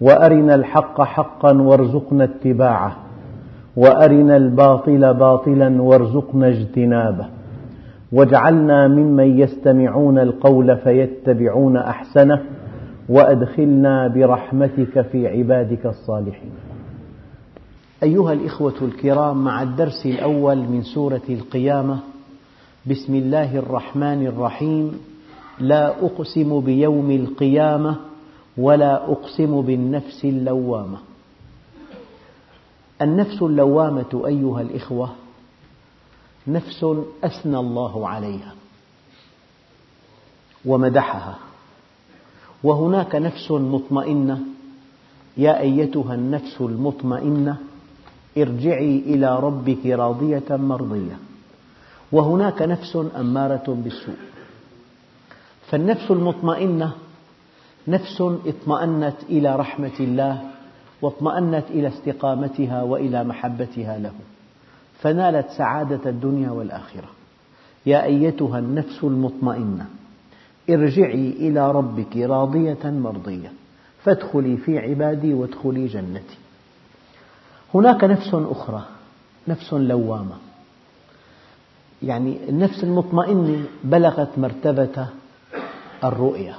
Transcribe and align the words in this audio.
وأرنا 0.00 0.54
الحق 0.54 1.02
حقا 1.02 1.62
وارزقنا 1.62 2.24
اتباعه 2.24 2.96
وأرنا 3.76 4.36
الباطل 4.36 5.14
باطلا 5.14 5.82
وارزقنا 5.82 6.48
اجتنابه. 6.48 7.26
واجعلنا 8.12 8.88
ممن 8.88 9.38
يستمعون 9.38 10.18
القول 10.18 10.76
فيتبعون 10.76 11.76
أحسنه 11.76 12.42
وأدخلنا 13.08 14.08
برحمتك 14.08 15.00
في 15.00 15.28
عبادك 15.28 15.86
الصالحين. 15.86 16.50
أيها 18.02 18.32
الإخوة 18.32 18.74
الكرام 18.82 19.44
مع 19.44 19.62
الدرس 19.62 20.06
الأول 20.06 20.56
من 20.58 20.82
سورة 20.82 21.22
القيامة 21.28 21.98
بسم 22.90 23.14
الله 23.14 23.58
الرحمن 23.58 24.26
الرحيم 24.26 24.92
لا 25.60 25.88
أقسم 25.88 26.60
بيوم 26.60 27.10
القيامة 27.10 27.96
ولا 28.56 29.12
أقسم 29.12 29.60
بالنفس 29.62 30.24
اللوامة. 30.24 30.98
النفس 33.02 33.42
اللوامة 33.42 34.22
أيها 34.26 34.60
الإخوة 34.60 35.14
نفس 36.46 36.86
أثنى 37.24 37.58
الله 37.58 38.08
عليها 38.08 38.54
ومدحها. 40.64 41.36
وهناك 42.64 43.14
نفس 43.14 43.50
مطمئنة. 43.50 44.40
يا 45.36 45.60
أيتها 45.60 46.14
النفس 46.14 46.56
المطمئنة 46.60 47.56
ارجعي 48.38 48.98
إلى 48.98 49.38
ربك 49.38 49.86
راضية 49.86 50.44
مرضية. 50.50 51.18
وهناك 52.12 52.62
نفس 52.62 52.98
أمارة 53.16 53.64
بالسوء. 53.68 54.16
فالنفس 55.70 56.10
المطمئنة 56.10 56.92
نفس 57.88 58.20
اطمأنت 58.20 59.16
إلى 59.28 59.56
رحمة 59.56 59.92
الله 60.00 60.50
واطمأنت 61.02 61.64
إلى 61.70 61.88
استقامتها 61.88 62.82
وإلى 62.82 63.24
محبتها 63.24 63.98
له. 63.98 64.12
فنالت 64.98 65.50
سعادة 65.50 66.10
الدنيا 66.10 66.50
والآخرة. 66.50 67.08
يا 67.86 68.04
أيتها 68.04 68.58
النفس 68.58 69.04
المطمئنة 69.04 69.86
ارجعي 70.70 71.30
إلى 71.30 71.72
ربك 71.72 72.16
راضية 72.16 72.84
مرضية. 72.84 73.52
فادخلي 74.04 74.56
في 74.56 74.78
عبادي 74.78 75.34
وادخلي 75.34 75.86
جنتي. 75.86 76.36
هناك 77.74 78.04
نفس 78.04 78.30
أخرى 78.34 78.82
نفس 79.48 79.72
لوامة. 79.72 80.36
يعني 82.02 82.48
النفس 82.48 82.84
المطمئنة 82.84 83.64
بلغت 83.84 84.38
مرتبة 84.38 85.08
الرؤية. 86.04 86.56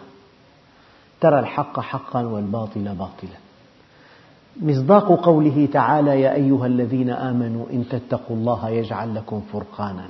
ترى 1.22 1.40
الحق 1.40 1.80
حقا 1.80 2.24
والباطل 2.24 2.84
باطلا. 2.84 3.38
مصداق 4.62 5.26
قوله 5.26 5.68
تعالى 5.74 6.22
يا 6.22 6.34
أيها 6.34 6.66
الذين 6.66 7.10
آمنوا 7.10 7.66
إن 7.74 7.86
تتقوا 7.90 8.36
الله 8.36 8.70
يجعل 8.70 9.16
لكم 9.16 9.42
فرقانا. 9.54 10.08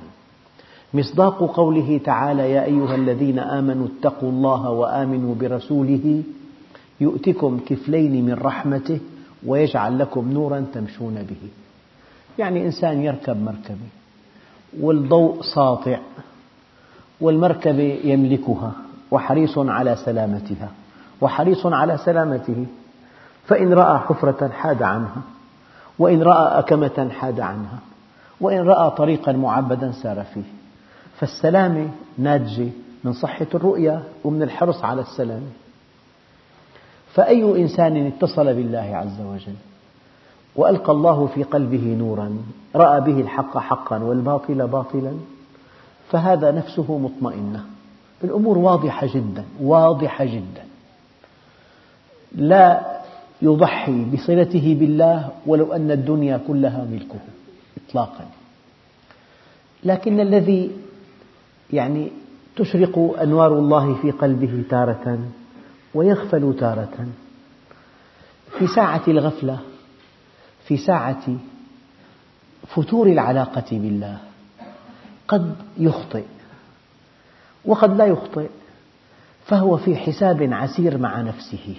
مصداق 0.94 1.38
قوله 1.56 2.00
تعالى 2.04 2.50
يا 2.50 2.64
أيها 2.64 2.94
الذين 2.94 3.38
آمنوا 3.38 3.86
اتقوا 3.86 4.30
الله 4.30 4.70
وآمنوا 4.70 5.34
برسوله 5.34 6.22
يؤتكم 7.00 7.60
كفلين 7.66 8.26
من 8.26 8.34
رحمته 8.34 9.00
ويجعل 9.46 9.98
لكم 9.98 10.32
نورا 10.32 10.66
تمشون 10.74 11.14
به. 11.14 11.48
يعني 12.38 12.66
إنسان 12.66 13.02
يركب 13.02 13.36
مركبة 13.42 13.88
والضوء 14.80 15.42
ساطع 15.54 15.98
والمركبة 17.20 18.00
يملكها 18.04 18.72
وحريص 19.10 19.58
على 19.58 19.96
سلامتها. 20.04 20.70
وحريص 21.20 21.66
على 21.66 21.98
سلامته. 21.98 22.66
فإن 23.46 23.72
رأى 23.72 23.98
حفرة 23.98 24.48
حاد 24.48 24.82
عنها 24.82 25.22
وإن 25.98 26.22
رأى 26.22 26.58
أكمة 26.58 27.08
حاد 27.10 27.40
عنها 27.40 27.78
وإن 28.40 28.68
رأى 28.68 28.90
طريقا 28.90 29.32
معبدا 29.32 29.92
سار 29.92 30.24
فيه. 30.34 30.42
فالسلامة 31.18 31.88
ناتجة 32.18 32.68
من 33.04 33.12
صحة 33.12 33.46
الرؤية 33.54 34.02
ومن 34.24 34.42
الحرص 34.42 34.84
على 34.84 35.00
السلامة 35.00 35.50
فأي 37.14 37.62
إنسان 37.62 38.06
اتصل 38.06 38.44
بالله 38.44 38.96
عز 38.96 39.20
وجل 39.20 39.54
وألقى 40.56 40.92
الله 40.92 41.26
في 41.26 41.42
قلبه 41.42 41.96
نورا 41.98 42.38
رأى 42.76 43.00
به 43.00 43.20
الحق 43.20 43.58
حقا 43.58 43.98
والباطل 43.98 44.66
باطلا 44.66 45.12
فهذا 46.10 46.50
نفسه 46.50 46.98
مطمئنة. 46.98 47.64
الأمور 48.24 48.58
واضحة 48.58 49.06
جدا 49.06 49.44
واضحة 49.60 50.24
جدا. 50.24 50.65
لا 52.36 52.96
يضحي 53.42 54.04
بصلته 54.04 54.76
بالله 54.80 55.30
ولو 55.46 55.72
أن 55.72 55.90
الدنيا 55.90 56.40
كلها 56.48 56.84
ملكه 56.84 57.20
إطلاقا. 57.88 58.28
لكن 59.84 60.20
الذي 60.20 60.70
يعني 61.72 62.10
تشرق 62.56 63.16
أنوار 63.22 63.58
الله 63.58 63.94
في 63.94 64.10
قلبه 64.10 64.64
تارة 64.70 65.18
ويغفل 65.94 66.56
تارة 66.60 67.06
في 68.58 68.66
ساعة 68.66 69.02
الغفلة 69.08 69.58
في 70.68 70.76
ساعة 70.76 71.36
فتور 72.66 73.06
العلاقة 73.06 73.66
بالله 73.70 74.18
قد 75.28 75.56
يخطئ. 75.78 76.24
وقد 77.64 77.96
لا 77.96 78.06
يخطئ 78.06 78.48
فهو 79.44 79.76
في 79.76 79.96
حساب 79.96 80.52
عسير 80.52 80.98
مع 80.98 81.20
نفسه. 81.20 81.76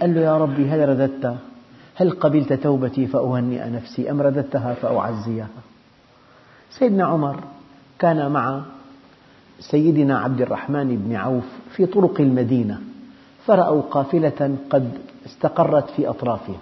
قال 0.00 0.14
له 0.14 0.20
يا 0.20 0.38
ربي 0.38 0.68
هل 0.68 0.88
رددت؟ 0.88 1.36
هل 1.94 2.10
قبلت 2.10 2.52
توبتي 2.52 3.06
فأهنئ 3.06 3.70
نفسي؟ 3.70 4.10
أم 4.10 4.22
رددتها 4.22 4.74
فأعزيها? 4.74 5.48
سيدنا 6.70 7.06
عمر 7.06 7.40
كان 7.98 8.30
مع 8.32 8.62
سيدنا 9.60 10.18
عبد 10.18 10.40
الرحمن 10.40 10.96
بن 10.96 11.16
عوف 11.16 11.44
في 11.76 11.86
طرق 11.86 12.20
المدينة 12.20 12.80
فرأوا 13.46 13.82
قافلة 13.82 14.56
قد 14.70 14.90
استقرت 15.26 15.90
في 15.90 16.08
أطرافها. 16.08 16.58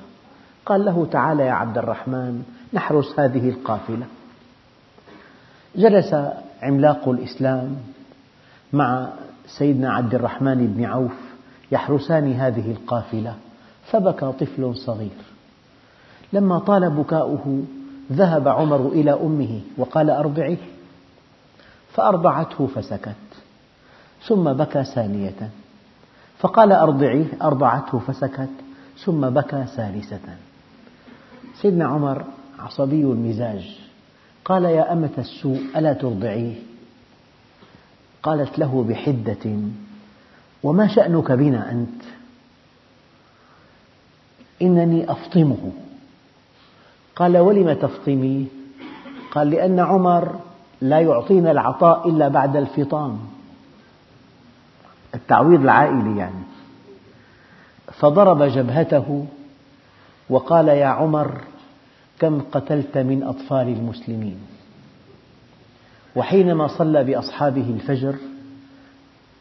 قال 0.66 0.84
له 0.84 1.06
تعال 1.10 1.40
يا 1.40 1.52
عبد 1.52 1.78
الرحمن 1.78 2.42
نحرس 2.72 3.20
هذه 3.20 3.48
القافلة. 3.48 4.06
جلس 5.76 6.14
عملاق 6.62 7.08
الإسلام 7.08 7.76
مع 8.72 9.08
سيدنا 9.46 9.92
عبد 9.92 10.14
الرحمن 10.14 10.66
بن 10.66 10.84
عوف 10.84 11.31
يحرسان 11.72 12.32
هذه 12.32 12.70
القافلة. 12.70 13.34
فبكى 13.84 14.32
طفل 14.40 14.76
صغير. 14.76 15.18
لما 16.32 16.58
طال 16.58 16.90
بكاؤه 16.90 17.62
ذهب 18.12 18.48
عمر 18.48 18.86
إلى 18.88 19.12
أمه 19.12 19.60
وقال 19.78 20.10
أرضعيه 20.10 20.56
فأرضعته 21.92 22.66
فسكت. 22.66 23.14
ثم 24.26 24.52
بكى 24.52 24.84
ثانية. 24.84 25.50
فقال 26.38 26.72
أرضعيه 26.72 27.26
أرضعته 27.42 27.98
فسكت. 27.98 28.50
ثم 29.04 29.20
بكى 29.30 29.64
ثالثة. 29.76 30.36
سيدنا 31.54 31.86
عمر 31.86 32.24
عصبي 32.58 33.02
المزاج. 33.02 33.78
قال 34.44 34.64
يا 34.64 34.92
أمة 34.92 35.10
السوء 35.18 35.60
ألا 35.76 35.92
ترضعيه؟ 35.92 36.54
قالت 38.22 38.58
له 38.58 38.84
بحدة 38.88 39.56
وما 40.62 40.88
شأنك 40.88 41.32
بنا 41.32 41.70
أنت؟ 41.72 42.02
إنني 44.62 45.10
أفطمه. 45.12 45.72
قال 47.16 47.38
ولم 47.38 47.72
تفطميه 47.72 48.44
قال 49.30 49.50
لأن 49.50 49.80
عمر 49.80 50.40
لا 50.80 51.00
يعطينا 51.00 51.50
العطاء 51.50 52.08
إلا 52.08 52.28
بعد 52.28 52.56
الفطام. 52.56 53.18
التعويض 55.14 55.60
العائلي 55.60 56.18
يعني. 56.18 56.42
فضرب 57.92 58.42
جبهته 58.42 59.26
وقال 60.30 60.68
يا 60.68 60.86
عمر 60.86 61.40
كم 62.18 62.40
قتلت 62.40 62.98
من 62.98 63.22
أطفال 63.22 63.68
المسلمين؟ 63.68 64.38
وحينما 66.16 66.66
صلى 66.78 67.04
بأصحابه 67.04 67.70
الفجر 67.70 68.14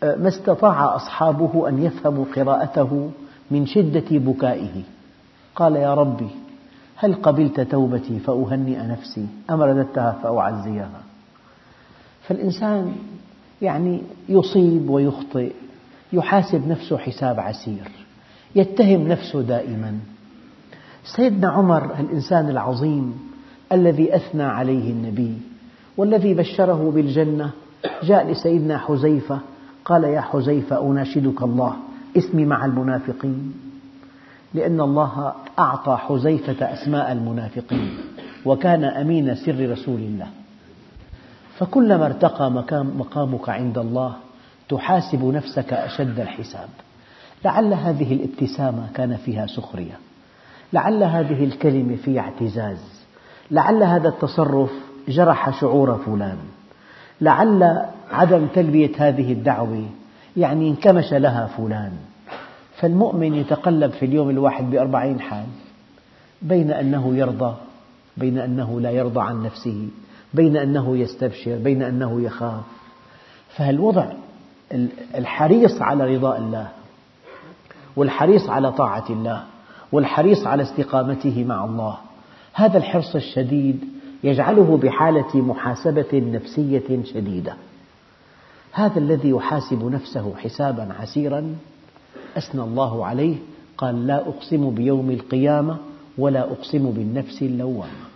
ما 0.03 0.27
استطاع 0.27 0.95
أصحابه 0.95 1.69
أن 1.69 1.83
يفهموا 1.83 2.25
قراءته 2.36 3.12
من 3.51 3.65
شدة 3.65 4.06
بكائه. 4.12 4.83
قال 5.56 5.75
يا 5.75 5.94
ربي 5.94 6.30
هل 6.95 7.15
قبلت 7.15 7.59
توبتي 7.59 8.19
فأهنئ 8.19 8.77
نفسي؟ 8.77 9.27
أم 9.50 9.62
رددتها 9.62 10.19
فأعزيها. 10.24 11.01
فالإنسان 12.27 12.95
يعني 13.62 14.01
يصيب 14.30 14.89
ويخطئ 14.89 15.51
يحاسب 16.13 16.68
نفسه 16.68 16.97
حساب 16.97 17.39
عسير 17.39 17.92
يتهم 18.56 19.07
نفسه 19.07 19.42
دائما. 19.42 20.00
سيدنا 21.04 21.50
عمر 21.50 22.00
الإنسان 22.00 22.50
العظيم 22.50 23.31
الذي 23.71 24.15
أثنى 24.15 24.44
عليه 24.44 24.92
النبي 24.92 25.38
والذي 25.97 26.33
بشره 26.33 26.92
بالجنة 26.95 27.51
جاء 28.04 28.31
لسيدنا 28.31 28.77
حذيفة 28.77 29.39
قال 29.86 30.04
يا 30.04 30.22
حذيفة 30.22 30.92
أناشدك 30.92 31.42
الله 31.42 31.75
اسمي 32.18 32.45
مع 32.45 32.66
المنافقين. 32.66 33.54
لأن 34.54 34.81
الله 34.81 35.33
أعطى 35.60 35.98
حذيفة 35.98 36.74
أسماء 36.74 37.12
المنافقين 37.12 37.98
وكان 38.45 38.83
أمين 38.83 39.36
سر 39.36 39.69
رسول 39.72 40.00
الله. 40.00 40.28
فكلما 41.57 42.06
ارتقى 42.06 42.51
مقامك 42.98 43.50
عند 43.50 43.78
الله 43.78 44.16
تحاسب 44.69 45.25
نفسك 45.25 45.74
أشد 45.74 46.19
الحساب. 46.19 46.69
لعل 47.45 47.74
هذه 47.74 48.13
الابتسامة 48.13 48.88
كان 48.94 49.16
فيها 49.16 49.45
سخرية. 49.45 50.00
لعل 50.74 51.04
هذه 51.04 51.44
الكلمة 51.44 51.95
فيها 51.95 52.22
اعتزاز. 52.22 53.01
لعل 53.51 53.83
هذا 53.83 54.10
التصرف 54.10 54.72
جرح 55.07 55.60
شعور 55.60 55.98
فلان. 56.06 56.38
لعل 57.22 57.86
عدم 58.12 58.48
تلبية 58.48 58.92
هذه 58.98 59.34
الدعوة 59.34 59.86
يعني 60.38 60.69
انكمش 60.69 61.13
لها 61.13 61.48
فلان. 61.58 61.92
فالمؤمن 62.75 63.34
يتقلب 63.34 63.92
في 63.92 64.06
اليوم 64.06 64.30
الواحد 64.30 64.72
بأربعين 64.72 65.19
حال 65.19 65.46
بين 66.42 66.72
أنه 66.72 67.16
يرضى 67.16 67.56
بين 68.18 68.38
أنه 68.38 68.81
لا 68.81 68.92
يرضى 68.92 69.22
عن 69.22 69.44
نفسه 69.44 69.88
بين 70.34 70.58
أنه 70.58 70.98
يستبشر 70.98 71.58
بين 71.58 71.81
أنه 71.81 72.22
يخاف. 72.22 72.63
فالوضع 73.56 74.06
الحريص 75.16 75.81
على 75.81 76.16
رضاء 76.16 76.38
الله 76.38 76.68
والحريص 77.96 78.50
على 78.50 78.72
طاعة 78.72 79.06
الله 79.10 79.44
والحريص 79.92 80.48
على 80.48 80.64
استقامته 80.64 81.44
مع 81.44 81.66
الله 81.66 81.98
هذا 82.54 82.78
الحرص 82.78 83.16
الشديد 83.16 83.86
يجعله 84.24 84.78
بحالة 84.78 85.36
محاسبة 85.36 86.10
نفسية 86.14 87.04
شديدة. 87.14 87.54
هذا 88.71 89.00
الذي 89.00 89.29
يحاسب 89.29 89.83
نفسه 89.83 90.35
حسابا 90.35 90.94
عسيرا 91.00 91.56
أثنى 92.38 92.62
الله 92.62 93.06
عليه 93.06 93.35
قال 93.77 94.07
لا 94.07 94.27
أقسم 94.27 94.69
بيوم 94.69 95.12
القيامة 95.12 95.77
ولا 96.18 96.51
أقسم 96.51 96.91
بالنفس 96.91 97.41
اللوامة. 97.41 98.12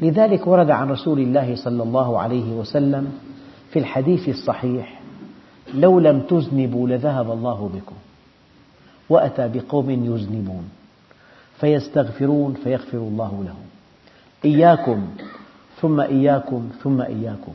لذلك 0.00 0.46
ورد 0.46 0.70
عن 0.70 0.90
رسول 0.90 1.18
الله 1.20 1.56
صلى 1.56 1.82
الله 1.82 2.20
عليه 2.20 2.52
وسلم 2.52 3.12
في 3.70 3.78
الحديث 3.78 4.28
الصحيح 4.28 5.00
لو 5.74 6.00
لم 6.00 6.20
تذنبوا 6.20 6.88
لذهب 6.88 7.30
الله 7.30 7.70
بكم 7.74 7.96
وأتى 9.08 9.48
بقوم 9.48 9.90
يذنبون 9.90 10.68
فيستغفرون 11.60 12.54
فيغفر 12.64 12.98
الله 12.98 13.44
لهم. 13.44 13.64
إياكم 14.44 15.06
ثم 15.80 16.00
إياكم 16.00 16.68
ثم 16.82 17.00
إياكم. 17.00 17.52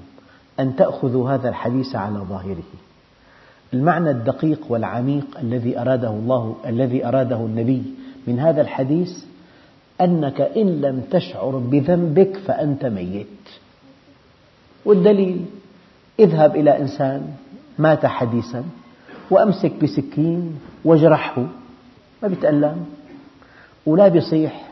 أن 0.60 0.75
تأخذوا 0.75 1.30
هذا 1.31 1.50
الحديث 1.50 1.96
على 1.96 2.19
ظاهره. 2.19 2.63
المعنى 3.74 4.10
الدقيق 4.10 4.60
والعميق 4.69 5.25
الذي 5.42 5.80
أراده 5.80 6.10
الله 6.10 6.56
الذي 6.66 7.06
أراده 7.06 7.36
النبي 7.36 7.84
من 8.28 8.40
هذا 8.40 8.62
الحديث 8.62 9.24
أنك 10.02 10.42
إن 10.42 10.81
لم 10.81 11.02
تشعر 11.12 11.57
بذنبك 11.57 12.38
فأنت 12.38 12.86
ميت. 12.86 13.28
والدليل 14.86 15.46
اذهب 16.19 16.56
إلى 16.56 16.80
إنسان 16.80 17.28
مات 17.80 18.06
حديثا 18.06 18.63
وأمسك 19.31 19.72
بسكين 19.84 20.60
واجرحه 20.86 21.46
ما 22.24 22.28
بيتألم 22.28 22.86
ولا 23.86 24.08
بيصيح 24.08 24.69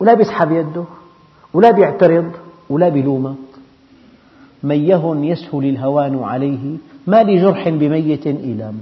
ولا 0.00 0.14
بيسحب 0.14 0.52
يده 0.52 0.84
ولا 1.54 1.70
بيعترض 1.70 2.32
ولا 2.70 2.88
بيلومك 2.88 3.53
ميه 4.64 5.30
يسهل 5.32 5.64
الهوان 5.64 6.22
عليه 6.22 6.76
ما 7.06 7.22
لجرح 7.22 7.68
بميت 7.68 8.26
إيلام 8.26 8.78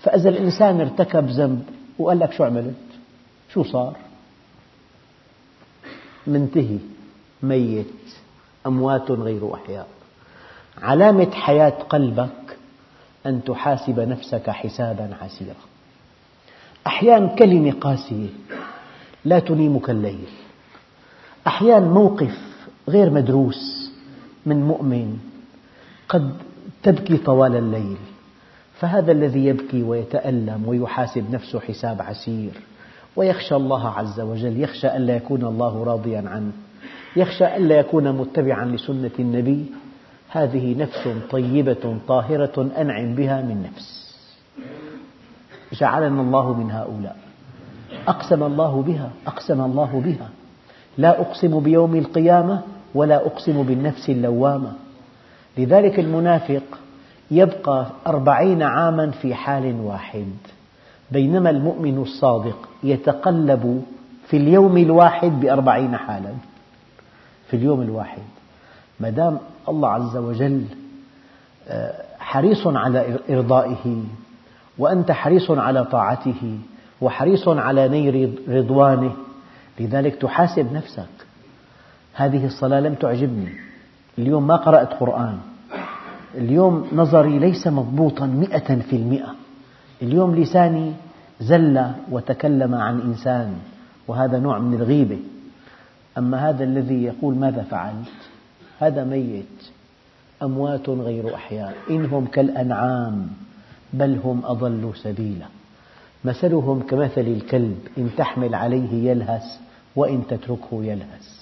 فإذا 0.00 0.28
الإنسان 0.28 0.80
ارتكب 0.80 1.26
ذنب 1.26 1.62
وقال 1.98 2.18
لك 2.18 2.32
شو 2.32 2.44
عملت؟ 2.44 2.74
شو 3.52 3.64
صار؟ 3.64 3.96
منتهي 6.26 6.78
ميت 7.42 7.86
أموات 8.66 9.10
غير 9.10 9.54
أحياء. 9.54 9.86
علامة 10.82 11.30
حياة 11.30 11.68
قلبك 11.88 12.56
أن 13.26 13.44
تحاسب 13.44 14.00
نفسك 14.00 14.50
حسابا 14.50 15.16
عسيرا. 15.22 15.54
أحيانا 16.86 17.26
كلمة 17.26 17.72
قاسية 17.72 18.28
لا 19.24 19.38
تنيمك 19.38 19.90
الليل. 19.90 20.28
أحيانا 21.46 21.88
موقف 21.88 22.38
غير 22.88 23.10
مدروس 23.10 23.81
من 24.46 24.62
مؤمن 24.62 25.18
قد 26.08 26.32
تبكي 26.82 27.16
طوال 27.16 27.56
الليل 27.56 27.96
فهذا 28.74 29.12
الذي 29.12 29.46
يبكي 29.46 29.82
ويتألم 29.82 30.68
ويحاسب 30.68 31.30
نفسه 31.30 31.60
حساب 31.60 32.02
عسير 32.02 32.52
ويخشى 33.16 33.56
الله 33.56 33.88
عز 33.88 34.20
وجل 34.20 34.60
يخشى 34.60 34.96
ألا 34.96 35.16
يكون 35.16 35.44
الله 35.44 35.84
راضيا 35.84 36.24
عنه 36.26 36.52
يخشى 37.16 37.56
ألا 37.56 37.78
يكون 37.78 38.12
متبعا 38.12 38.64
لسنة 38.64 39.10
النبي. 39.18 39.66
هذه 40.28 40.78
نفس 40.78 41.08
طيبة 41.30 41.96
طاهرة 42.08 42.70
أنعم 42.78 43.14
بها 43.14 43.42
من 43.42 43.62
نفس. 43.62 44.16
جعلنا 45.72 46.20
الله 46.20 46.52
من 46.52 46.70
هؤلاء 46.70 47.16
أقسم 48.08 48.42
الله 48.42 48.82
بها 48.82 49.10
أقسم 49.26 49.60
الله 49.60 50.02
بها. 50.04 50.28
لا 50.98 51.20
أقسم 51.20 51.60
بيوم 51.60 51.96
القيامة 51.96 52.62
ولا 52.94 53.26
أقسم 53.26 53.62
بالنفس 53.62 54.10
اللوامة. 54.10 54.72
لذلك 55.58 55.98
المنافق 56.00 56.62
يبقى 57.30 57.86
أربعين 58.06 58.62
عاما 58.62 59.10
في 59.10 59.34
حال 59.34 59.80
واحد. 59.80 60.32
بينما 61.10 61.50
المؤمن 61.50 61.98
الصادق 61.98 62.68
يتقلب 62.82 63.84
في 64.26 64.36
اليوم 64.36 64.76
الواحد 64.76 65.40
بأربعين 65.40 65.96
حالا. 65.96 66.32
في 67.48 67.56
اليوم 67.56 67.82
الواحد. 67.82 68.22
ما 69.00 69.10
دام 69.10 69.38
الله 69.68 69.88
عز 69.88 70.16
وجل 70.16 70.64
آه، 71.68 71.94
حريص 72.18 72.66
على 72.66 73.18
إرضائه 73.30 74.04
وأنت 74.78 75.12
حريص 75.12 75.50
على 75.50 75.84
طاعته 75.84 76.58
وحريص 77.00 77.48
على 77.48 77.88
نيل 77.88 78.38
رضوانه 78.48 79.12
لذلك 79.80 80.14
تحاسب 80.14 80.72
نفسك. 80.72 81.21
هذه 82.14 82.46
الصلاة 82.46 82.80
لم 82.80 82.94
تعجبني. 82.94 83.48
اليوم 84.18 84.46
ما 84.46 84.56
قرأت 84.56 84.92
قرآن. 84.92 85.38
اليوم 86.34 86.88
نظري 86.92 87.38
ليس 87.38 87.66
مضبوطا 87.66 88.26
مئة 88.26 88.80
في 88.80 88.96
المئة. 88.96 89.34
اليوم 90.02 90.36
لساني 90.36 90.92
زل 91.40 91.86
وتكلم 92.10 92.74
عن 92.74 93.00
إنسان 93.00 93.54
وهذا 94.08 94.38
نوع 94.38 94.58
من 94.58 94.74
الغيبة. 94.74 95.18
أما 96.18 96.48
هذا 96.48 96.64
الذي 96.64 97.02
يقول 97.04 97.34
ماذا 97.34 97.62
فعلت؟ 97.62 98.20
هذا 98.78 99.04
ميت. 99.04 99.70
أموات 100.42 100.88
غير 100.88 101.34
أحياء. 101.34 101.74
إنهم 101.90 102.26
كالأنعام 102.26 103.28
بل 103.92 104.18
هم 104.24 104.40
أضل 104.44 104.90
سبيلا. 104.94 105.46
مثلهم 106.24 106.82
كمثل 106.82 107.20
الكلب 107.20 107.78
إن 107.98 108.10
تحمل 108.16 108.54
عليه 108.54 109.10
يلهث 109.10 109.44
وإن 109.96 110.26
تتركه 110.26 110.84
يلهث. 110.84 111.41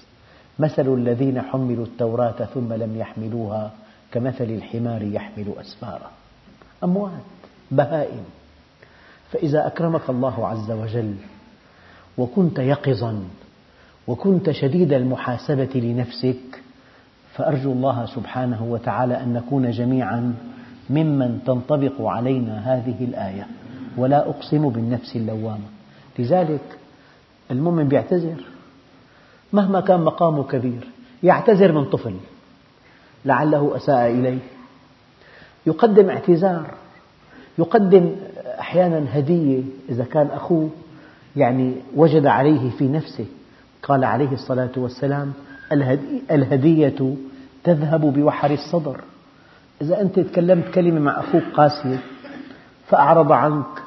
مثل 0.60 0.94
الذين 0.94 1.40
حملوا 1.42 1.84
التوراة 1.84 2.44
ثم 2.54 2.72
لم 2.72 2.96
يحملوها 2.96 3.70
كمثل 4.12 4.44
الحمار 4.44 5.02
يحمل 5.02 5.54
أسفارا 5.60 6.10
أموات 6.84 7.12
بهائم. 7.70 8.24
فإذا 9.30 9.66
أكرمك 9.66 10.10
الله 10.10 10.48
عز 10.48 10.70
وجل 10.70 11.14
وكنت 12.18 12.58
يقظا 12.58 13.22
وكنت 14.06 14.50
شديد 14.50 14.92
المحاسبة 14.92 15.70
لنفسك 15.74 16.62
فأرجو 17.34 17.72
الله 17.72 18.06
سبحانه 18.06 18.64
وتعالى 18.64 19.22
أن 19.22 19.32
نكون 19.32 19.70
جميعا 19.70 20.34
ممن 20.90 21.40
تنطبق 21.46 22.02
علينا 22.02 22.74
هذه 22.74 23.04
الآية 23.04 23.46
ولا 23.96 24.28
أقسم 24.28 24.68
بالنفس 24.68 25.16
اللوامة. 25.16 25.66
لذلك 26.18 26.78
المؤمن 27.50 27.92
يعتذر 27.92 28.44
مهما 29.52 29.80
كان 29.80 30.00
مقامه 30.00 30.44
كبير 30.44 30.88
يعتذر 31.22 31.72
من 31.72 31.84
طفل. 31.84 32.14
لعله 33.24 33.76
أساء 33.76 34.10
إليه. 34.10 34.38
يقدم 35.66 36.10
اعتذار. 36.10 36.74
يقدم 37.58 38.16
أحيانا 38.60 39.18
هدية 39.18 39.62
إذا 39.88 40.04
كان 40.04 40.26
أخوه 40.26 40.70
يعني 41.36 41.74
وجد 41.96 42.26
عليه 42.26 42.70
في 42.70 42.88
نفسه. 42.88 43.26
قال 43.82 44.04
عليه 44.04 44.32
الصلاة 44.32 44.70
والسلام 44.76 45.32
الهدية 46.30 47.14
تذهب 47.64 48.00
بوحر 48.00 48.50
الصدر. 48.50 49.00
إذا 49.82 50.00
أنت 50.00 50.20
تكلمت 50.20 50.74
كلمة 50.74 51.00
مع 51.00 51.20
أخوك 51.20 51.42
قاسية 51.54 51.98
فأعرض 52.88 53.32
عنك. 53.32 53.82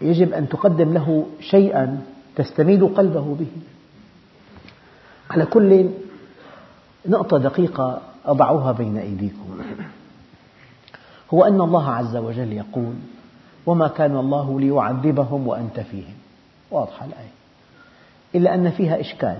يجب 0.00 0.32
أن 0.32 0.48
تقدم 0.48 0.92
له 0.92 1.26
شيئا 1.40 2.00
تستميل 2.36 2.88
قلبه 2.88 3.36
به. 3.40 3.50
على 5.32 5.46
كل 5.46 5.88
نقطة 7.06 7.38
دقيقة 7.38 8.00
أضعها 8.26 8.72
بين 8.72 8.98
أيديكم. 8.98 9.58
هو 11.34 11.44
أن 11.44 11.60
الله 11.60 11.90
عز 11.90 12.16
وجل 12.16 12.52
يقول 12.52 12.94
وما 13.66 13.88
كان 13.88 14.16
الله 14.16 14.60
ليعذبهم 14.60 15.46
وأنت 15.46 15.80
فيهم 15.80 16.14
واضحة 16.70 17.06
الآية. 17.06 17.32
إلا 18.34 18.54
أن 18.54 18.70
فيها 18.70 19.00
إشكال. 19.00 19.36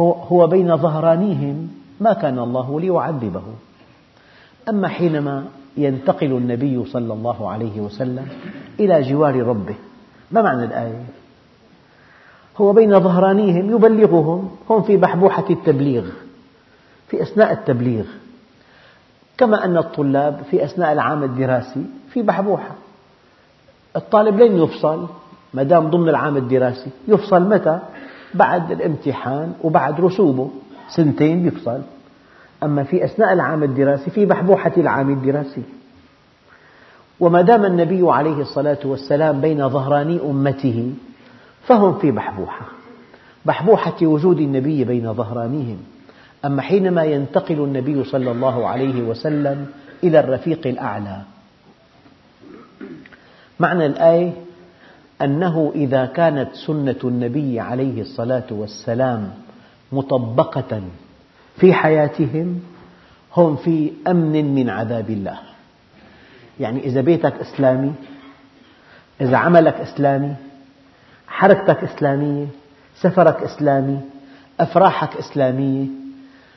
هو 0.00 0.46
بين 0.46 0.76
ظهرانيهم 0.76 1.68
ما 2.00 2.12
كان 2.12 2.38
الله 2.38 2.80
ليعذبهم. 2.80 3.54
أما 4.68 4.88
حينما 4.88 5.44
ينتقل 5.76 6.32
النبي 6.32 6.84
صلى 6.86 7.12
الله 7.12 7.50
عليه 7.50 7.80
وسلم 7.80 8.28
إلى 8.80 9.02
جوار 9.02 9.42
ربه 9.46 9.74
ما 10.30 10.42
معنى 10.42 10.64
الآية؟ 10.64 11.04
هو 12.56 12.72
بين 12.72 13.00
ظهرانيهم 13.00 13.70
يبلغهم 13.70 14.50
هم 14.70 14.82
في 14.82 14.96
بحبوحة 14.96 15.44
التبليغ 15.50 16.04
في 17.08 17.22
أثناء 17.22 17.52
التبليغ. 17.52 18.04
كما 19.38 19.64
أن 19.64 19.76
الطلاب 19.76 20.42
في 20.50 20.64
أثناء 20.64 20.92
العام 20.92 21.22
الدراسي 21.22 21.86
في 22.12 22.22
بحبوحة. 22.22 22.74
الطالب 23.96 24.40
لن 24.40 24.56
يفصل 24.62 25.08
ما 25.54 25.62
دام 25.62 25.90
ضمن 25.90 26.08
العام 26.08 26.36
الدراسي 26.36 26.90
يفصل 27.08 27.48
متى؟ 27.48 27.78
بعد 28.34 28.70
الامتحان 28.70 29.52
وبعد 29.62 30.00
رسوبه. 30.00 30.50
سنتين 30.88 31.46
يفصل. 31.46 31.80
أما 32.62 32.82
في 32.82 33.04
أثناء 33.04 33.32
العام 33.32 33.62
الدراسي 33.62 34.10
في 34.10 34.26
بحبوحة 34.26 34.72
العام 34.76 35.10
الدراسي. 35.10 35.62
وما 37.20 37.42
دام 37.42 37.64
النبي 37.64 38.10
عليه 38.12 38.40
الصلاة 38.40 38.78
والسلام 38.84 39.40
بين 39.40 39.68
ظهراني 39.68 40.20
أمته 40.20 40.94
فهم 41.66 41.98
في 41.98 42.10
بحبوحة 42.10 42.66
بحبوحة 43.44 43.96
وجود 44.02 44.40
النبي 44.40 44.84
بين 44.84 45.14
ظهرانيهم. 45.14 45.78
أما 46.44 46.62
حينما 46.62 47.04
ينتقل 47.04 47.54
النبي 47.54 48.04
صلى 48.04 48.30
الله 48.30 48.68
عليه 48.68 49.02
وسلم 49.02 49.66
إلى 50.04 50.20
الرفيق 50.20 50.66
الأعلى. 50.66 51.22
معنى 53.60 53.86
الآية 53.86 54.32
أنه 55.22 55.72
إذا 55.74 56.06
كانت 56.06 56.54
سنة 56.54 56.96
النبي 57.04 57.60
عليه 57.60 58.00
الصلاة 58.00 58.46
والسلام 58.50 59.34
مطبقة 59.92 60.82
في 61.56 61.74
حياتهم 61.74 62.60
هم 63.36 63.56
في 63.56 63.92
أمن 64.08 64.54
من 64.54 64.70
عذاب 64.70 65.10
الله. 65.10 65.38
يعني 66.60 66.84
إذا 66.84 67.00
بيتك 67.00 67.34
إسلامي 67.34 67.92
إذا 69.20 69.36
عملك 69.36 69.74
إسلامي 69.74 70.34
حركتك 71.34 71.84
إسلامية 71.84 72.46
سفرك 73.00 73.42
إسلامي 73.42 74.00
أفراحك 74.60 75.16
إسلامية 75.16 75.86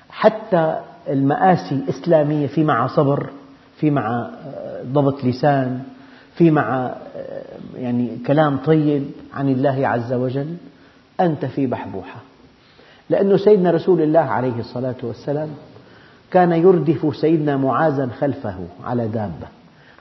حتى 0.09 0.79
المآسي 1.09 1.83
إسلامية 1.89 2.47
في 2.47 2.63
مع 2.63 2.87
صبر 2.87 3.29
في 3.79 3.91
مع 3.91 4.29
ضبط 4.85 5.23
لسان 5.23 5.83
في 6.35 6.51
مع 6.51 6.95
يعني 7.75 8.17
كلام 8.27 8.57
طيب 8.57 9.11
عن 9.33 9.49
الله 9.49 9.87
عز 9.87 10.13
وجل 10.13 10.55
أنت 11.19 11.45
في 11.45 11.67
بحبوحة. 11.67 12.19
لأن 13.09 13.37
سيدنا 13.37 13.71
رسول 13.71 14.01
الله 14.01 14.19
عليه 14.19 14.59
الصلاة 14.59 14.95
والسلام 15.03 15.49
كان 16.31 16.51
يردف 16.51 17.15
سيدنا 17.15 17.57
معاذا 17.57 18.09
خلفه 18.19 18.55
على 18.85 19.07
دابة. 19.07 19.47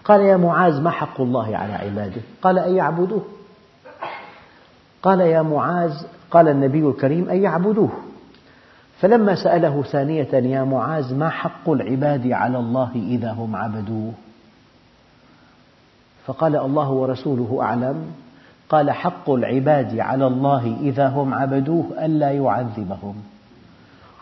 قال 0.04 0.21
يا 0.21 0.37
معاذ 0.37 0.83
ما 0.83 0.90
حق 0.90 1.21
الله 1.21 1.56
على 1.56 1.73
عباده؟ 1.73 2.21
قال 2.42 2.59
أن 2.59 2.75
يعبدوه. 2.76 3.36
قال 5.06 5.20
يا 5.20 5.42
معاذ 5.42 5.92
قال 6.30 6.48
النبي 6.48 6.88
الكريم 6.88 7.28
أن 7.28 7.42
يعبدوه 7.42 7.90
فلما 9.00 9.34
سأله 9.34 9.82
ثانية 9.82 10.34
يا 10.34 10.64
معاذ 10.64 11.14
ما 11.14 11.28
حق 11.28 11.70
العباد 11.70 12.32
على 12.32 12.58
الله 12.58 12.90
إذا 12.94 13.32
هم 13.32 13.56
عبدوه؟ 13.56 14.12
فقال 16.26 16.56
الله 16.56 16.90
ورسوله 16.90 17.58
أعلم. 17.62 18.06
قال 18.68 18.90
حق 18.90 19.30
العباد 19.30 20.00
على 20.00 20.26
الله 20.26 20.76
إذا 20.80 21.08
هم 21.08 21.34
عبدوه 21.34 22.04
ألا 22.04 22.30
يعذبهم. 22.30 23.14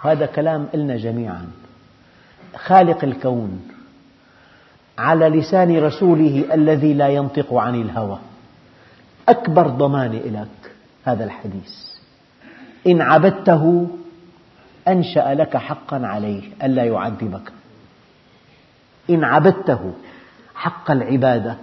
هذا 0.02 0.26
كلام 0.26 0.66
إلنا 0.74 0.96
جميعا. 0.96 1.46
خالق 2.56 3.04
الكون 3.04 3.60
على 4.98 5.28
لسان 5.28 5.78
رسوله 5.78 6.54
الذي 6.54 6.94
لا 6.94 7.08
ينطق 7.08 7.54
عن 7.54 7.74
الهوى. 7.74 8.18
أكبر 9.28 9.68
ضمان 9.68 10.12
لك 10.12 10.63
هذا 11.04 11.24
الحديث. 11.24 11.72
إن 12.86 13.00
عبدته 13.00 13.86
أنشأ 14.88 15.34
لك 15.34 15.56
حقا 15.56 16.00
عليه 16.06 16.42
ألا 16.62 16.84
يعذبك. 16.84 17.52
إن 19.10 19.24
عبدته 19.24 19.92
حق 20.54 20.90
العبادة 20.90 21.56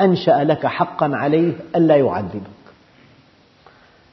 أنشأ 0.00 0.44
لك 0.44 0.66
حقا 0.66 1.10
عليه 1.14 1.52
ألا 1.76 1.96
يعذبك. 1.96 2.64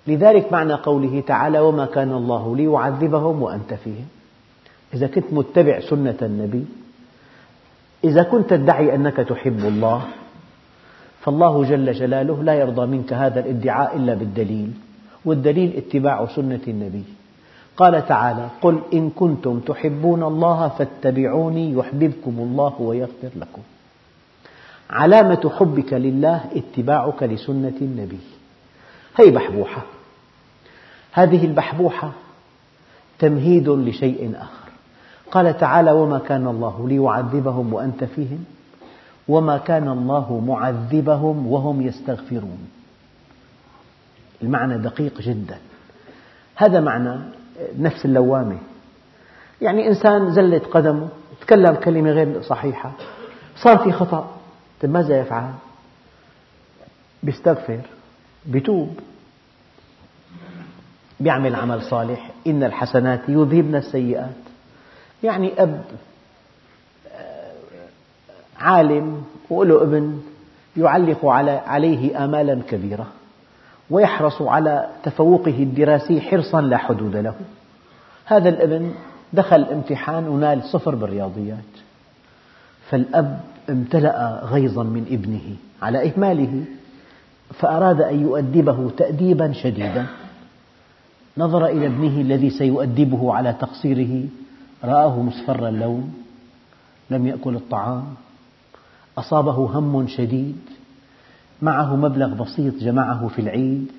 لذلك 0.08 0.52
معنى 0.52 0.74
قوله 0.74 1.24
تعالى 1.28 1.60
وما 1.60 1.86
كان 1.86 2.12
الله 2.12 2.56
ليعذبهم 2.56 3.42
وأنت 3.42 3.74
فيهم. 3.74 4.08
إذا 4.94 5.08
كنت 5.08 5.34
متبع 5.34 5.80
سنة 5.80 6.18
النبي 6.22 6.66
إذا 8.04 8.24
كنت 8.24 8.50
تدعي 8.50 8.96
أنك 8.96 9.16
تحب 9.18 9.60
الله 9.60 10.08
فالله 11.22 11.64
جل 11.64 11.94
جلاله 11.94 12.44
لا 12.44 12.54
يرضى 12.54 12.86
منك 12.86 13.14
هذا 13.14 13.40
الادعاء 13.40 13.98
إلا 13.98 14.14
بالدليل 14.14 14.72
والدليل 15.26 15.78
اتباع 15.78 16.26
سنة 16.26 16.60
النبي. 16.68 17.04
قال 17.78 18.08
تعالى 18.08 18.50
قل 18.62 18.80
إن 18.94 19.10
كنتم 19.10 19.60
تحبون 19.60 20.24
الله 20.24 20.68
فاتبعوني 20.68 21.74
يحببكم 21.74 22.36
الله 22.40 22.82
ويغفر 22.82 23.30
لكم. 23.36 23.62
علامة 24.90 25.52
حبك 25.60 25.94
لله 25.94 26.46
اتباعك 26.56 27.24
لسنة 27.24 27.78
النبي. 27.82 28.20
هي 29.18 29.32
بحبوحة. 29.32 29.82
هذه 31.12 31.46
البحبوحة 31.46 32.12
تمهيد 33.20 33.70
لشيء 33.70 34.32
آخر. 34.36 34.72
قال 35.32 35.58
تعالى 35.58 35.92
وما 35.92 36.20
كان 36.20 36.48
الله 36.48 36.88
ليعذبهم 36.88 37.74
وأنت 37.74 38.04
فيهم 38.04 38.46
وما 39.28 39.58
كان 39.58 39.88
الله 39.88 40.40
معذبهم 40.48 41.48
وهم 41.48 41.82
يستغفرون. 41.82 42.70
المعنى 44.42 44.78
دقيق 44.78 45.22
جدا. 45.22 45.58
هذا 46.56 46.80
معنى 46.80 47.20
نفس 47.80 48.06
اللوامة. 48.06 48.58
يعني 49.62 49.88
إنسان 49.88 50.32
زلت 50.32 50.66
قدمه 50.66 51.08
تكلم 51.42 51.76
كلمة 51.76 52.12
غير 52.12 52.42
صحيحة 52.42 52.92
صار 53.56 53.78
في 53.78 53.92
خطأ 53.92 54.36
طيب 54.82 54.92
ماذا 54.92 55.20
يفعل؟ 55.20 55.52
يستغفر 57.24 57.80
يتوب 58.46 59.00
يعمل 61.22 61.56
عمل 61.56 61.82
صالح. 61.82 62.32
إن 62.48 62.64
الحسنات 62.64 63.22
يذهبن 63.28 63.76
السيئات. 63.76 64.36
يعني 65.24 65.64
أب 65.64 65.82
عالم 68.62 69.24
وله 69.50 69.84
ابن 69.84 70.22
يعلق 70.78 71.26
عليه 71.26 72.24
آمالا 72.24 72.62
كبيرة 72.70 73.08
ويحرص 73.90 74.42
على 74.42 74.90
تفوقه 75.04 75.64
الدراسي 75.64 76.22
حرصا 76.22 76.62
لا 76.62 76.78
حدود 76.78 77.16
له. 77.16 77.36
هذا 78.26 78.50
الابن 78.50 78.92
دخل 79.34 79.56
الامتحان 79.56 80.28
ونال 80.28 80.64
صفر 80.64 80.96
بالرياضيات. 80.96 81.72
فالأب 82.90 83.40
امتلأ 83.70 84.42
غيظا 84.44 84.84
من 84.84 85.06
ابنه 85.12 85.56
على 85.82 86.10
إهماله 86.10 86.64
فأراد 87.54 88.02
أن 88.02 88.22
يؤدبه 88.22 88.90
تأديبا 88.98 89.52
شديدا. 89.52 90.06
نظر 91.38 91.66
إلى 91.66 91.86
ابنه 91.86 92.22
الذي 92.22 92.50
سيؤدبه 92.50 93.34
على 93.34 93.54
تقصيره 93.54 94.24
رآه 94.84 95.22
مصفر 95.22 95.68
اللون 95.68 96.14
لم 97.10 97.28
يأكل 97.28 97.56
الطعام. 97.56 98.06
أصابه 99.18 99.52
هم 99.52 100.08
شديد. 100.08 100.60
معه 101.62 101.96
مبلغ 101.96 102.44
بسيط 102.44 102.76
جمعه 102.76 103.28
في 103.28 103.42
العيد. 103.42 103.92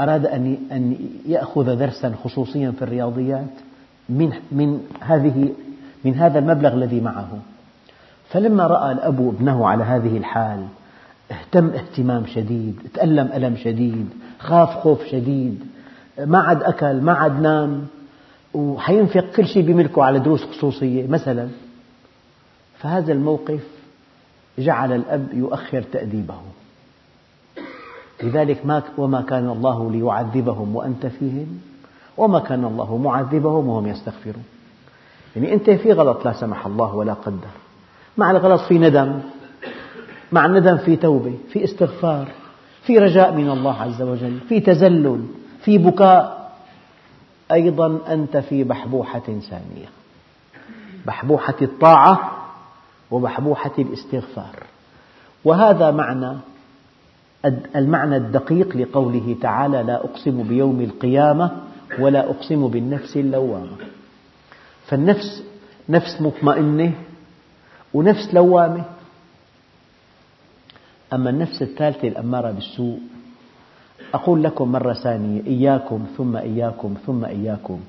أراد 0.00 0.26
أن 0.26 0.96
يأخذ 1.26 1.76
درسا 1.76 2.14
خصوصيا 2.24 2.70
في 2.70 2.82
الرياضيات 2.82 3.50
من 4.08 4.32
من 4.52 4.80
هذه 5.00 5.52
من 6.04 6.14
هذا 6.14 6.38
المبلغ 6.38 6.74
الذي 6.74 7.00
معه. 7.00 7.38
فلما 8.28 8.66
رأى 8.66 8.92
الأب 8.92 9.28
ابنه 9.28 9.68
على 9.68 9.84
هذه 9.84 10.16
الحال 10.16 10.66
اهتم 11.30 11.66
اهتمام 11.66 12.26
شديد 12.26 12.78
تألم 12.94 13.30
ألم 13.34 13.56
شديد 13.56 14.08
خاف 14.38 14.68
خوف 14.68 15.04
شديد. 15.04 15.64
ما 16.18 16.38
عاد 16.38 16.62
أكل 16.62 17.00
ما 17.00 17.12
عاد 17.12 17.40
نام 17.40 17.86
وحينفق 18.54 19.24
كل 19.36 19.46
شيء 19.46 19.66
بملكه 19.66 20.04
على 20.04 20.18
دروس 20.18 20.44
خصوصية 20.44 21.06
مثلا. 21.06 21.48
فهذا 22.78 23.12
الموقف 23.12 23.79
جعل 24.60 24.92
الأب 24.92 25.28
يؤخر 25.32 25.82
تأديبه 25.82 26.34
لذلك 28.22 28.66
ما 28.66 28.82
وما 28.98 29.20
كان 29.22 29.48
الله 29.48 29.90
ليعذبهم 29.90 30.76
وأنت 30.76 31.06
فيهم 31.06 31.60
وما 32.16 32.40
كان 32.40 32.64
الله 32.64 32.96
معذبهم 32.96 33.68
وهم 33.68 33.86
يستغفرون. 33.86 34.44
يعني 35.36 35.52
أنت 35.52 35.70
في 35.70 35.92
غلط 35.92 36.24
لا 36.24 36.32
سمح 36.32 36.66
الله 36.66 36.94
ولا 36.94 37.12
قدر. 37.12 37.50
مع 38.18 38.30
الغلط 38.30 38.60
في 38.60 38.78
ندم 38.78 39.20
مع 40.32 40.46
الندم 40.46 40.76
في 40.76 40.96
توبة 40.96 41.34
في 41.52 41.64
استغفار 41.64 42.28
في 42.82 42.98
رجاء 42.98 43.32
من 43.32 43.50
الله 43.50 43.82
عز 43.82 44.02
وجل 44.02 44.38
في 44.48 44.60
تذلل 44.60 45.26
في 45.64 45.78
بكاء. 45.78 46.40
أيضا 47.52 47.98
أنت 48.08 48.36
في 48.36 48.64
بحبوحة 48.64 49.20
ثانية 49.20 49.88
بحبوحة 51.06 51.54
الطاعة 51.62 52.39
وبحبوحة 53.10 53.72
الاستغفار 53.78 54.56
وهذا 55.44 55.90
معنى 55.90 56.38
المعنى 57.76 58.16
الدقيق 58.16 58.76
لقوله 58.76 59.36
تعالى 59.42 59.82
لا 59.82 60.04
أقسم 60.04 60.42
بيوم 60.42 60.80
القيامة 60.80 61.50
ولا 61.98 62.30
أقسم 62.30 62.68
بالنفس 62.68 63.16
اللوامة. 63.16 63.76
فالنفس 64.86 65.42
نفس 65.88 66.20
مطمئنة 66.20 66.92
ونفس 67.94 68.34
لوامة. 68.34 68.84
أما 71.12 71.30
النفس 71.30 71.62
الثالثة 71.62 72.08
الأمارة 72.08 72.50
بالسوء 72.50 73.00
أقول 74.14 74.42
لكم 74.42 74.72
مرة 74.72 74.92
ثانية 74.92 75.46
إياكم 75.46 76.06
ثم 76.16 76.36
إياكم 76.36 76.94
ثم 77.06 77.24
إياكم 77.24 77.80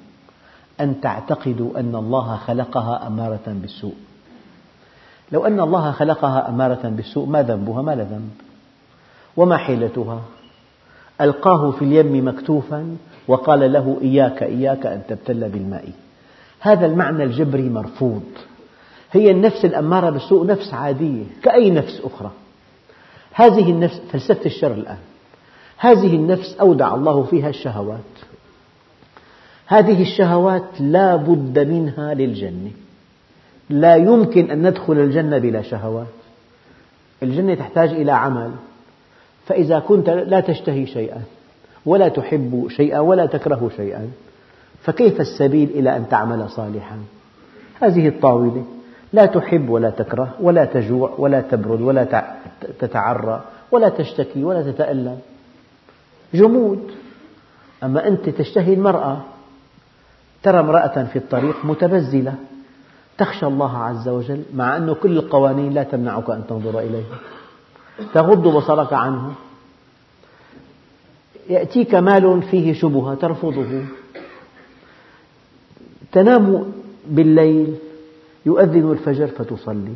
أن 0.79 1.01
تعتقدوا 1.01 1.79
أن 1.79 1.95
الله 1.95 2.35
خلقها 2.37 3.07
أمارة 3.07 3.41
بالسوء. 3.47 3.95
لو 5.31 5.45
أن 5.45 5.59
الله 5.59 5.91
خلقها 5.91 6.49
أمارة 6.49 6.89
بالسوء 6.89 7.25
ما 7.25 7.41
ذنبها؟ 7.41 7.81
ما 7.81 7.95
لا 7.95 8.03
ذنب. 8.03 8.31
وما 9.37 9.57
حيلتها؟ 9.57 10.21
ألقاه 11.21 11.71
في 11.71 11.85
اليم 11.85 12.27
مكتوفا 12.27 12.97
وقال 13.27 13.73
له 13.73 13.97
إياك 14.01 14.43
إياك 14.43 14.85
أن 14.85 15.01
تبتل 15.07 15.49
بالماء. 15.49 15.89
هذا 16.59 16.85
المعنى 16.85 17.23
الجبري 17.23 17.69
مرفوض. 17.69 18.23
هي 19.11 19.31
النفس 19.31 19.65
الأمارة 19.65 20.09
بالسوء 20.09 20.45
نفس 20.45 20.73
عادية 20.73 21.23
كأي 21.43 21.71
نفس 21.71 22.01
أخرى. 22.03 22.31
هذه 23.33 23.71
النفس 23.71 24.01
فلسفة 24.11 24.45
الشر 24.45 24.71
الآن. 24.71 24.97
هذه 25.77 26.15
النفس 26.15 26.55
أودع 26.61 26.95
الله 26.95 27.23
فيها 27.23 27.49
الشهوات. 27.49 27.99
هذه 29.65 30.01
الشهوات 30.01 30.69
لا 30.79 31.15
بد 31.15 31.59
منها 31.59 32.13
للجنة. 32.13 32.71
لا 33.71 33.95
يمكن 33.95 34.51
أن 34.51 34.67
ندخل 34.67 34.93
الجنة 34.93 35.37
بلا 35.37 35.61
شهوات 35.61 36.07
الجنة 37.23 37.55
تحتاج 37.55 37.89
إلى 37.89 38.11
عمل. 38.11 38.51
فإذا 39.47 39.79
كنت 39.79 40.09
لا 40.09 40.39
تشتهي 40.39 40.85
شيئا 40.85 41.21
ولا 41.85 42.07
تحب 42.07 42.67
شيئا 42.69 42.99
ولا 42.99 43.25
تكره 43.25 43.71
شيئا 43.77 44.11
فكيف 44.83 45.21
السبيل 45.21 45.69
إلى 45.69 45.97
أن 45.97 46.09
تعمل 46.09 46.49
صالحا؟ 46.49 46.97
هذه 47.81 48.07
الطاولة. 48.07 48.65
لا 49.13 49.25
تحب 49.25 49.69
ولا 49.69 49.89
تكره 49.89 50.33
ولا 50.39 50.65
تجوع 50.65 51.11
ولا 51.17 51.41
تبرد 51.41 51.81
ولا 51.81 52.25
تتعرى 52.79 53.43
ولا 53.71 53.89
تشتكي 53.89 54.43
ولا 54.43 54.71
تتألم. 54.71 55.19
جمود. 56.33 56.91
أما 57.83 58.07
أنت 58.07 58.29
تشتهي 58.29 58.73
المرأة 58.73 59.17
ترى 60.43 60.59
امرأة 60.59 61.03
في 61.03 61.15
الطريق 61.15 61.65
متبذلة. 61.65 62.35
تخشى 63.17 63.45
الله 63.45 63.77
عز 63.77 64.07
وجل 64.07 64.43
مع 64.55 64.77
أن 64.77 64.93
كل 64.93 65.17
القوانين 65.17 65.73
لا 65.73 65.83
تمنعك 65.83 66.29
أن 66.29 66.43
تنظر 66.49 66.79
إليها. 66.79 67.19
تغض 68.13 68.47
بصرك 68.47 68.93
عنه. 68.93 69.33
يأتيك 71.49 71.95
مال 71.95 72.41
فيه 72.41 72.73
شبهة 72.73 73.15
ترفضه. 73.15 73.85
تنام 76.11 76.71
بالليل 77.07 77.75
يؤذن 78.45 78.91
الفجر 78.91 79.27
فتصلي. 79.27 79.93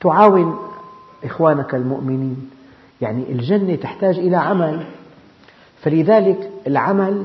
تعاون 0.00 0.58
إخوانك 1.24 1.74
المؤمنين. 1.74 2.50
يعني 3.00 3.22
الجنة 3.28 3.74
تحتاج 3.74 4.18
إلى 4.18 4.36
عمل. 4.36 4.86
فلذلك 5.82 6.50
العمل 6.66 7.24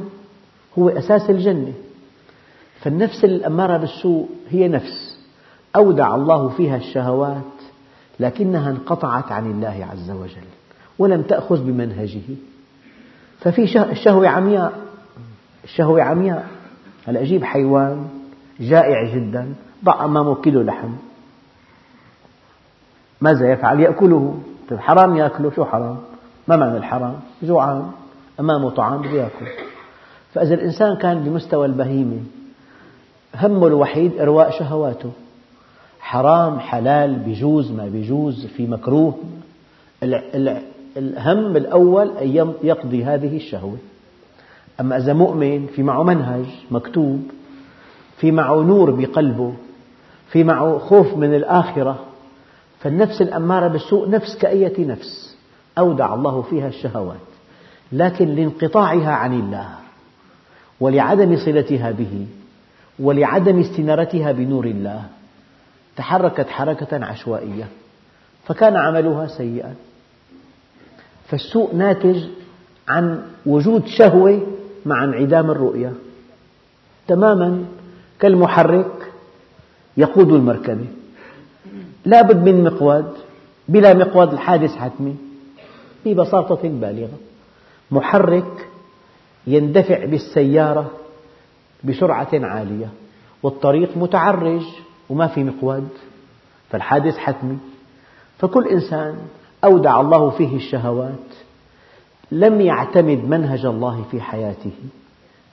هو 0.80 0.90
أساس 0.90 1.30
الجنة. 1.30 1.74
فالنفس 2.84 3.24
الأمارة 3.24 3.78
بالسوء 3.78 4.30
هي 4.50 4.68
نفس. 4.68 5.18
أودع 5.76 6.16
الله 6.16 6.50
فيها 6.50 6.78
الشهوات 6.78 7.54
لكنها 8.20 8.70
انقطعت 8.70 9.32
عن 9.32 9.52
الله 9.52 9.88
عز 9.92 10.12
وجل 10.12 10.48
ولم 11.00 11.22
تأخذ 11.22 11.64
بمنهجه. 11.64 12.36
ففي 13.40 13.64
الشهوة 13.92 14.28
عمياء. 14.28 14.74
الشهوة 15.64 16.04
عمياء. 16.04 16.48
هلا 17.08 17.22
أجيب 17.22 17.44
حيوان 17.44 18.08
جائع 18.60 19.16
جدا 19.16 19.54
ضع 19.86 20.06
أمامه 20.06 20.36
كيلو 20.36 20.62
لحم؟ 20.62 20.94
ماذا 23.22 23.52
يفعل؟ 23.52 23.80
يأكله. 23.80 24.40
طيب 24.70 24.80
حرام 24.80 25.16
يأكله؟ 25.16 25.52
شو 25.56 25.66
حرام؟ 25.66 25.98
ما 26.48 26.56
معنى 26.56 26.78
الحرام؟ 26.78 27.20
جوعان. 27.44 27.92
أمامه 28.40 28.70
طعام 28.70 29.04
يأكل. 29.04 29.46
فإذا 30.34 30.54
الإنسان 30.54 30.98
كان 30.98 31.24
بمستوى 31.24 31.66
البهيمة 31.66 32.20
همه 33.36 33.68
الوحيد 33.68 34.20
إرواء 34.20 34.52
شهواته. 34.52 35.12
حرام 36.00 36.60
حلال 36.60 37.16
بيجوز 37.16 37.72
ما 37.72 37.86
بيجوز 37.86 38.46
في 38.46 38.68
مكروه. 38.68 39.18
الهم 40.98 41.58
الأول 41.58 42.18
أن 42.18 42.54
يقضي 42.64 43.04
هذه 43.04 43.36
الشهوة. 43.36 43.78
أما 44.80 44.98
إذا 44.98 45.14
مؤمن 45.14 45.68
في 45.68 45.84
معه 45.84 46.04
منهج 46.04 46.46
مكتوب 46.72 47.24
في 48.18 48.32
معه 48.32 48.56
نور 48.56 48.92
بقلبه 48.92 49.54
في 50.30 50.44
معه 50.44 50.78
خوف 50.78 51.18
من 51.18 51.34
الآخرة 51.34 52.00
فالنفس 52.80 53.22
الأمارة 53.22 53.68
بالسوء 53.68 54.10
نفس 54.10 54.38
كأية 54.38 54.86
نفس 54.86 55.38
أودع 55.78 56.14
الله 56.14 56.42
فيها 56.42 56.68
الشهوات. 56.68 57.18
لكن 57.92 58.28
لانقطاعها 58.28 59.12
عن 59.12 59.34
الله 59.34 59.70
ولعدم 60.80 61.38
صلتها 61.38 61.92
به 61.92 62.26
ولعدم 63.00 63.60
استنارتها 63.60 64.32
بنور 64.32 64.66
الله. 64.66 65.04
تحركت 65.96 66.48
حركة 66.48 67.06
عشوائية. 67.06 67.68
فكان 68.46 68.76
عملها 68.76 69.28
سيئا. 69.28 69.76
فالسوء 71.28 71.76
ناتج 71.76 72.24
عن 72.88 73.22
وجود 73.46 73.88
شهوة 73.88 74.42
مع 74.86 75.04
انعدام 75.04 75.52
الرؤية. 75.52 75.94
تماما 77.08 77.66
كالمحرك 78.20 79.12
يقود 79.98 80.30
المركبة. 80.30 80.86
لا 82.06 82.22
بد 82.22 82.50
من 82.50 82.64
مقود 82.64 83.14
بلا 83.70 83.94
مقود 83.94 84.34
الحادث 84.34 84.76
حتمي 84.76 85.16
ببساطة 86.06 86.70
بالغة. 86.70 87.18
محرك 87.92 88.68
يندفع 89.48 90.06
بالسيارة 90.06 90.92
بسرعة 91.84 92.30
عالية 92.34 92.90
والطريق 93.44 93.98
متعرج 93.98 94.64
وما 95.10 95.28
في 95.28 95.44
مقود 95.44 95.90
فالحادث 96.70 97.18
حتمي. 97.18 97.58
فكل 98.38 98.68
إنسان 98.68 99.16
أودع 99.64 100.02
الله 100.02 100.30
فيه 100.30 100.56
الشهوات 100.56 101.34
لم 102.32 102.62
يعتمد 102.62 103.18
منهج 103.18 103.66
الله 103.66 104.04
في 104.12 104.22
حياته 104.22 104.72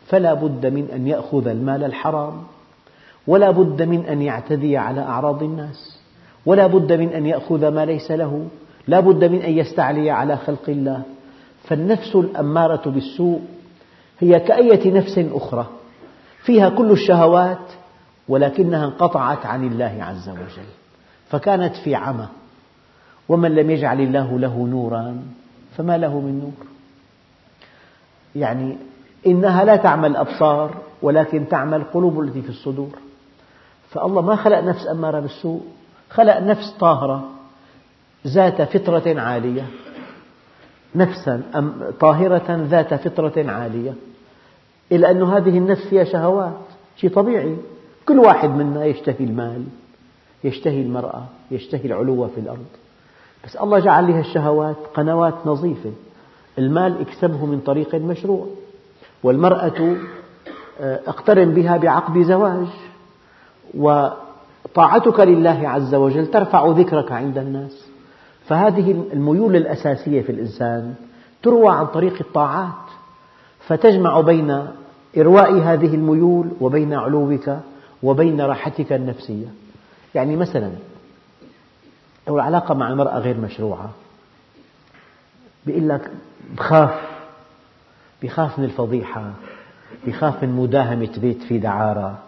فلا 0.07 0.35
بد 0.35 0.67
من 0.67 0.89
أن 0.95 1.07
يأخذ 1.07 1.47
المال 1.47 1.85
الحرام 1.85 2.43
ولا 3.27 3.51
بد 3.51 3.83
من 3.83 4.07
أن 4.07 4.23
يعتدي 4.23 4.77
على 4.77 5.01
أعراض 5.01 5.43
الناس 5.43 6.01
ولا 6.47 6.67
بد 6.67 6.93
من 6.93 7.09
أن 7.09 7.27
يأخذ 7.27 7.69
ما 7.69 7.85
ليس 7.85 8.11
له 8.11 8.47
لا 8.89 9.01
بد 9.01 9.25
من 9.25 9.43
أن 9.43 9.59
يستعلي 9.59 10.11
على 10.11 10.37
خلق 10.37 10.69
الله. 10.69 11.03
فالنفس 11.65 12.17
الأمارة 12.17 12.91
بالسوء 12.91 13.41
هي 14.21 14.41
كأية 14.41 14.93
نفس 14.93 15.19
أخرى. 15.19 15.67
فيها 16.43 16.69
كل 16.69 16.91
الشهوات 16.91 17.73
ولكنها 18.29 18.85
انقطعت 18.85 19.47
عن 19.47 19.67
الله 19.67 19.97
عز 20.01 20.29
وجل 20.29 20.69
فكانت 21.29 21.77
في 21.77 21.95
عمى. 21.95 22.29
ومن 23.29 23.55
لم 23.55 23.71
يجعل 23.71 24.01
الله 24.01 24.39
له 24.39 24.67
نورا 24.67 25.23
فما 25.77 25.99
له 25.99 26.21
من 26.21 26.41
نور. 26.41 26.67
يعني 28.37 28.77
إنها 29.27 29.65
لا 29.65 29.77
تعمى 29.77 30.07
الأبصار 30.07 30.75
ولكن 31.03 31.49
تعمى 31.49 31.77
القلوب 31.77 32.21
التي 32.21 32.43
في 32.43 32.49
الصدور. 32.49 32.99
فالله 33.91 34.23
ما 34.23 34.37
خلق 34.37 34.59
نفس 34.59 34.87
أمارة 34.91 35.21
بالسوء 35.21 35.63
خلق 36.11 36.39
نفس 36.39 36.71
طاهرة 36.81 37.31
ذات 38.27 38.63
فطرة 38.63 39.21
عالية. 39.21 39.67
نفسا 40.95 41.43
طاهرة 42.01 42.67
ذات 42.71 42.95
فطرة 42.95 43.51
عالية. 43.51 43.95
إلا 44.93 45.11
أن 45.11 45.23
هذه 45.23 45.59
النفس 45.59 45.87
فيها 45.87 46.05
شهوات 46.05 46.59
شيء 46.97 47.11
طبيعي. 47.11 47.57
كل 48.09 48.19
واحد 48.19 48.51
منا 48.51 48.85
يشتهي 48.85 49.25
المال 49.25 49.65
يشتهي 50.45 50.83
المرأة 50.83 51.25
يشتهي 51.51 51.85
العلو 51.85 52.29
في 52.29 52.41
الأرض. 52.41 52.67
بس 53.45 53.57
الله 53.57 53.79
جعل 53.79 54.07
لها 54.07 54.21
الشهوات 54.21 54.77
قنوات 54.95 55.35
نظيفة. 55.47 55.93
المال 56.59 57.01
اكسبه 57.01 57.47
من 57.47 57.61
طريق 57.61 57.95
مشروع 57.95 58.47
والمرأة 59.23 59.97
آه، 60.81 61.01
اقترن 61.07 61.55
بها 61.55 61.77
بعقد 61.77 62.23
زواج. 62.23 62.67
وطاعتك 63.75 65.21
لله 65.21 65.69
عز 65.69 65.95
وجل 65.95 66.27
ترفع 66.27 66.69
ذكرك 66.69 67.13
عند 67.13 67.39
الناس. 67.39 67.87
فهذه 68.47 69.05
الميول 69.13 69.57
الأساسية 69.57 70.23
في 70.23 70.33
الإنسان 70.33 70.95
تروى 71.43 71.69
عن 71.69 71.87
طريق 71.87 72.15
الطاعات. 72.21 72.91
فتجمع 73.61 74.21
بين 74.21 74.67
إرواء 75.17 75.53
هذه 75.53 75.95
الميول 75.95 76.51
وبين 76.61 76.95
علوك 76.95 77.57
وبين 78.03 78.41
راحتك 78.41 78.93
النفسية. 78.93 79.47
يعني 80.15 80.37
مثلا 80.37 80.73
لو 82.29 82.35
العلاقة 82.37 82.75
مع 82.75 82.89
المرأة 82.89 83.19
غير 83.19 83.37
مشروعة 83.37 83.91
بيقول 85.67 85.89
لك 85.89 86.11
بخاف 86.57 86.95
بخاف 88.23 88.59
من 88.59 88.65
الفضيحة 88.65 89.33
بخاف 90.07 90.43
من 90.43 90.51
مداهمة 90.51 91.11
بيت 91.17 91.43
في 91.43 91.59
دعارة 91.59 92.19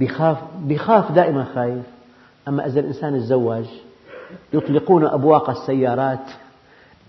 بخاف, 0.00 0.38
بخاف 0.58 1.12
دائما 1.12 1.44
خايف. 1.54 1.84
أما 2.48 2.66
إذا 2.66 2.80
الإنسان 2.80 3.18
تزوج 3.18 3.64
يطلقون 4.52 5.06
أبواق 5.06 5.50
السيارات 5.50 6.30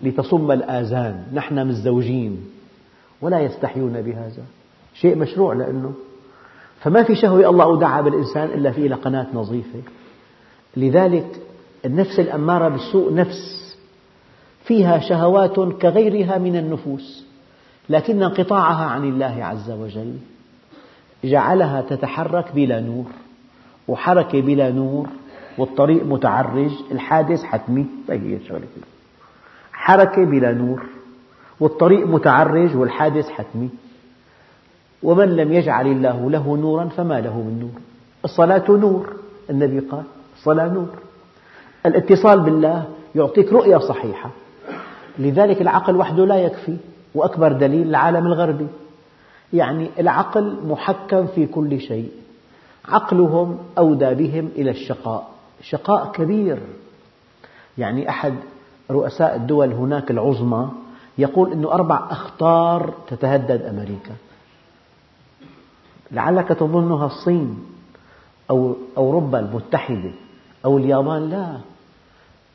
لتصم 0.01 0.51
الآذان 0.51 1.23
نحن 1.33 1.67
متزوجين 1.67 2.49
ولا 3.21 3.39
يستحيون 3.39 4.01
بهذا. 4.01 4.43
شيء 5.01 5.15
مشروع 5.15 5.53
لأنه 5.53 5.93
فما 6.79 7.03
في 7.03 7.15
شهوة 7.15 7.49
الله 7.49 7.63
أودعها 7.63 8.01
بالإنسان 8.01 8.45
إلا 8.45 8.71
في 8.71 8.89
قناة 8.89 9.27
نظيفة. 9.33 9.81
لذلك 10.77 11.39
النفس 11.86 12.19
الأمارة 12.19 12.69
بالسوء 12.69 13.13
نفس 13.13 13.77
فيها 14.63 14.99
شهوات 14.99 15.60
كغيرها 15.60 16.38
من 16.38 16.55
النفوس 16.55 17.25
لكن 17.89 18.23
انقطاعها 18.23 18.86
عن 18.86 19.03
الله 19.03 19.45
عز 19.45 19.71
وجل. 19.71 20.15
جعلها 21.23 21.81
تتحرك 21.81 22.51
بلا 22.55 22.79
نور 22.79 23.05
وحركة 23.88 24.41
بلا 24.41 24.71
نور 24.71 25.07
والطريق 25.57 26.05
متعرج 26.05 26.71
الحادث 26.91 27.43
حتمي. 27.43 27.86
هي 28.10 28.36
الشغلة 28.36 28.67
حركة 29.73 30.25
بلا 30.25 30.51
نور 30.51 30.83
والطريق 31.60 32.07
متعرج 32.07 32.75
والحادث 32.75 33.29
حتمي. 33.29 33.69
ومن 35.03 35.36
لم 35.36 35.53
يجعل 35.53 35.88
الله 35.88 36.31
له 36.31 36.57
نورا 36.57 36.86
فما 36.86 37.21
له 37.21 37.38
من 37.38 37.60
نور. 37.60 37.81
الصلاة 38.25 38.63
نور 38.69 39.13
النبي 39.49 39.79
قال 39.79 40.03
الصلاة 40.38 40.67
نور. 40.67 40.89
الاتصال 41.86 42.41
بالله 42.41 42.86
يعطيك 43.15 43.53
رؤية 43.53 43.77
صحيحة. 43.77 44.29
لذلك 45.19 45.62
العقل 45.62 45.95
وحده 45.95 46.25
لا 46.25 46.36
يكفي 46.36 46.77
وأكبر 47.15 47.51
دليل 47.51 47.88
العالم 47.88 48.25
الغربي. 48.25 48.67
يعني 49.53 49.89
العقل 49.99 50.57
محكم 50.67 51.27
في 51.27 51.45
كل 51.45 51.79
شيء. 51.79 52.12
عقلهم 52.86 53.57
أودى 53.77 54.13
بهم 54.13 54.49
إلى 54.55 54.71
الشقاء. 54.71 55.27
شقاء 55.62 56.12
كبير. 56.12 56.60
يعني 57.77 58.10
أحد 58.10 58.33
رؤساء 58.91 59.36
الدول 59.36 59.73
هناك 59.73 60.12
العظمى 60.12 60.69
يقول 61.17 61.51
أن 61.51 61.65
أربع 61.65 62.07
أخطار 62.10 62.93
تتهدد 63.07 63.62
أمريكا. 63.62 64.15
لعلك 66.11 66.47
تظنها 66.47 67.05
الصين 67.05 67.65
أو 68.49 68.75
أوروبا 68.97 69.39
المتحدة 69.39 70.11
أو 70.65 70.77
اليابان 70.77 71.29
لا. 71.29 71.59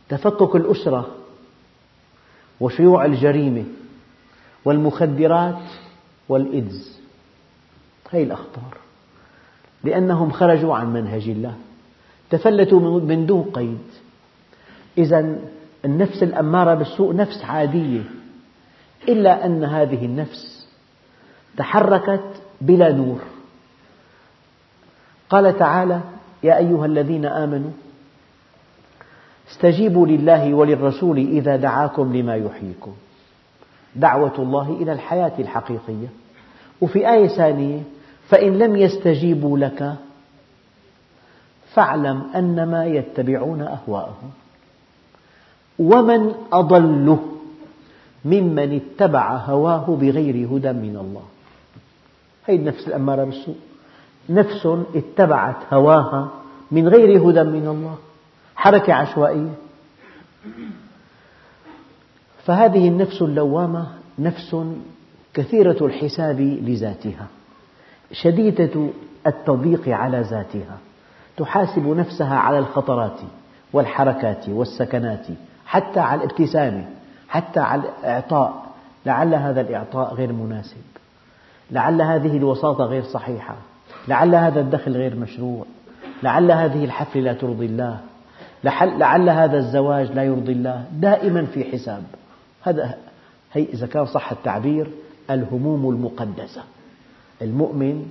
تفكك 0.08 0.56
الأسرة 0.56 1.06
وشيوع 2.60 3.04
الجريمة 3.04 3.64
والمخدرات 4.64 5.62
والإيدز 6.28 7.00
هذه 8.10 8.22
الأخطار 8.22 8.76
لأنهم 9.84 10.30
خرجوا 10.30 10.74
عن 10.74 10.92
منهج 10.92 11.28
الله. 11.28 11.54
تفلتوا 12.30 13.00
من 13.00 13.26
دون 13.26 13.42
قيد. 13.42 13.78
إذا 14.98 15.38
النفس 15.84 16.22
الأمارة 16.22 16.74
بالسوء 16.74 17.16
نفس 17.16 17.44
عادية. 17.44 18.02
إلا 19.08 19.46
أن 19.46 19.64
هذه 19.64 20.04
النفس 20.04 20.68
تحركت 21.56 22.42
بلا 22.60 22.92
نور. 22.92 23.20
قال 25.32 25.58
تعالى 25.58 26.00
يا 26.42 26.58
أيها 26.58 26.86
الذين 26.86 27.26
آمنوا 27.26 27.70
استجيبوا 29.50 30.06
لله 30.06 30.54
وللرسول 30.54 31.18
إذا 31.18 31.56
دعاكم 31.56 32.16
لما 32.16 32.36
يحييكم. 32.36 32.92
دعوة 33.96 34.32
الله 34.38 34.76
إلى 34.80 34.92
الحياة 34.92 35.32
الحقيقية. 35.38 36.08
وفي 36.80 37.12
آية 37.12 37.28
ثانية 37.28 37.82
فإن 38.28 38.58
لم 38.58 38.76
يستجيبوا 38.76 39.58
لك 39.58 39.94
فاعلم 41.74 42.22
أنما 42.34 42.86
يتبعون 42.86 43.62
أهواءهم. 43.62 44.30
ومن 45.78 46.34
أضل 46.52 47.18
ممن 48.24 48.80
اتبع 48.80 49.36
هواه 49.36 49.96
بغير 50.00 50.48
هدى 50.56 50.72
من 50.72 50.96
الله. 51.00 51.22
هذه 52.44 52.56
النفس 52.56 52.88
الأمارة 52.88 53.24
بالسوء. 53.24 53.71
نفس 54.28 54.68
اتبعت 54.94 55.56
هواها 55.72 56.28
من 56.70 56.88
غير 56.88 57.30
هدى 57.30 57.42
من 57.42 57.68
الله 57.68 57.96
حركة 58.56 58.92
عشوائية. 58.94 59.54
فهذه 62.44 62.88
النفس 62.88 63.22
اللوامة 63.22 63.86
نفس 64.18 64.56
كثيرة 65.34 65.86
الحساب 65.86 66.40
لذاتها 66.40 67.26
شديدة 68.12 68.88
التضييق 69.26 69.88
على 69.88 70.20
ذاتها 70.20 70.78
تحاسب 71.36 71.86
نفسها 71.86 72.36
على 72.36 72.58
الخطرات 72.58 73.20
والحركات 73.72 74.48
والسكنات 74.48 75.26
حتى 75.66 76.00
على 76.00 76.24
الابتسامة 76.24 76.84
حتى 77.28 77.60
على 77.60 77.82
الإعطاء. 77.82 78.72
لعل 79.06 79.34
هذا 79.34 79.60
الإعطاء 79.60 80.14
غير 80.14 80.32
مناسب 80.32 80.82
لعل 81.70 82.02
هذه 82.02 82.36
الوساطة 82.36 82.84
غير 82.84 83.02
صحيحة. 83.02 83.54
لعل 84.08 84.34
هذا 84.34 84.60
الدخل 84.60 84.92
غير 84.92 85.16
مشروع. 85.16 85.64
لعل 86.22 86.52
هذه 86.52 86.84
الحفلة 86.84 87.22
لا 87.22 87.32
ترضي 87.32 87.66
الله. 87.66 88.00
لعل 88.64 89.30
هذا 89.30 89.58
الزواج 89.58 90.12
لا 90.12 90.22
يرضي 90.22 90.52
الله. 90.52 90.84
دائما 90.92 91.44
في 91.44 91.64
حساب. 91.64 92.02
هذا 92.62 92.94
هي 93.52 93.62
إذا 93.62 93.86
كان 93.86 94.06
صح 94.06 94.32
التعبير 94.32 94.86
الهموم 95.30 95.90
المقدسة. 95.90 96.62
المؤمن 97.42 98.06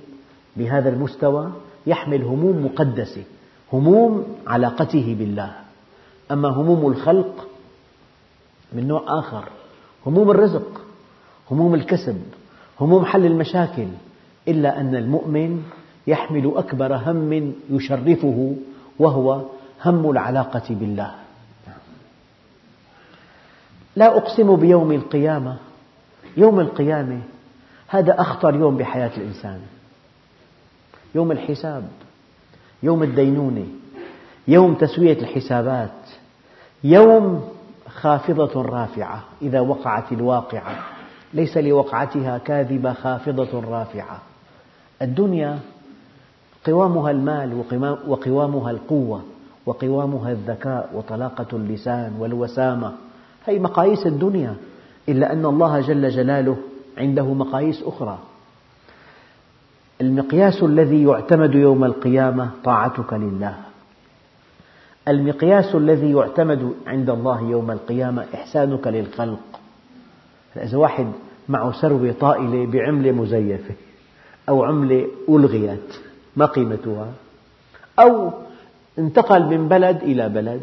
بهذا 0.56 0.88
المستوى 0.88 1.52
يحمل 1.86 2.22
هموم 2.22 2.64
مقدسة 2.64 3.22
هموم 3.72 4.26
علاقته 4.46 5.16
بالله. 5.18 5.52
أما 6.30 6.48
هموم 6.48 6.86
الخلق 6.92 7.48
من 8.72 8.88
نوع 8.88 9.18
آخر 9.18 9.44
هموم 10.06 10.30
الرزق 10.30 10.80
هموم 11.50 11.74
الكسب 11.74 12.22
هموم 12.80 13.04
حل 13.04 13.26
المشاكل 13.26 13.86
إلا 14.48 14.80
أن 14.80 14.94
المؤمن 14.94 15.62
يحمل 16.06 16.52
أكبر 16.56 16.94
هم 16.94 17.54
يشرفه 17.70 18.56
وهو 18.98 19.42
هم 19.84 20.10
العلاقة 20.10 20.62
بالله. 20.70 21.14
لا 23.96 24.16
أقسم 24.16 24.56
بيوم 24.56 24.92
القيامة 24.92 25.56
يوم 26.36 26.60
القيامة 26.60 27.20
هذا 27.88 28.20
أخطر 28.20 28.54
يوم 28.54 28.76
بحياة 28.76 29.10
الإنسان. 29.16 29.60
يوم 31.14 31.32
الحساب 31.32 31.88
يوم 32.82 33.02
الدينونة 33.02 33.66
يوم 34.48 34.74
تسوية 34.74 35.18
الحسابات 35.18 35.90
يوم 36.84 37.48
خافضة 37.88 38.62
رافعة 38.62 39.24
إذا 39.42 39.60
وقعت 39.60 40.12
الواقعة. 40.12 40.84
ليس 41.34 41.56
لوقعتها 41.56 42.38
كاذبة 42.38 42.92
خافضة 42.92 43.60
رافعة. 43.60 44.18
الدنيا 45.02 45.58
قوامها 46.64 47.10
المال 47.10 47.64
وقوامها 48.06 48.70
القوة 48.70 49.22
وقوامها 49.66 50.32
الذكاء 50.32 50.90
وطلاقة 50.94 51.46
اللسان 51.56 52.12
والوسامة. 52.18 52.92
هذه 53.44 53.58
مقاييس 53.58 54.06
الدنيا 54.06 54.54
إلا 55.08 55.32
أن 55.32 55.46
الله 55.46 55.80
جل 55.80 56.08
جلاله 56.08 56.56
عنده 56.98 57.34
مقاييس 57.34 57.82
أخرى. 57.82 58.18
المقياس 60.00 60.62
الذي 60.62 61.02
يعتمد 61.02 61.54
يوم 61.54 61.84
القيامة 61.84 62.50
طاعتك 62.64 63.12
لله. 63.12 63.56
المقياس 65.08 65.74
الذي 65.74 66.10
يعتمد 66.10 66.72
عند 66.86 67.10
الله 67.10 67.50
يوم 67.50 67.70
القيامة 67.70 68.26
إحسانك 68.34 68.86
للخلق. 68.86 69.60
إذا 70.56 70.78
واحد 70.78 71.06
معه 71.48 71.72
ثروة 71.72 72.14
طائلة 72.20 72.66
بعملة 72.66 73.12
مزيفة 73.12 73.74
أو 74.48 74.64
عملة 74.64 75.06
ألغيت. 75.28 76.11
ما 76.36 76.46
قيمتها؟ 76.46 77.06
أو 77.98 78.30
انتقل 78.98 79.44
من 79.46 79.68
بلد 79.68 80.02
إلى 80.02 80.28
بلد 80.28 80.62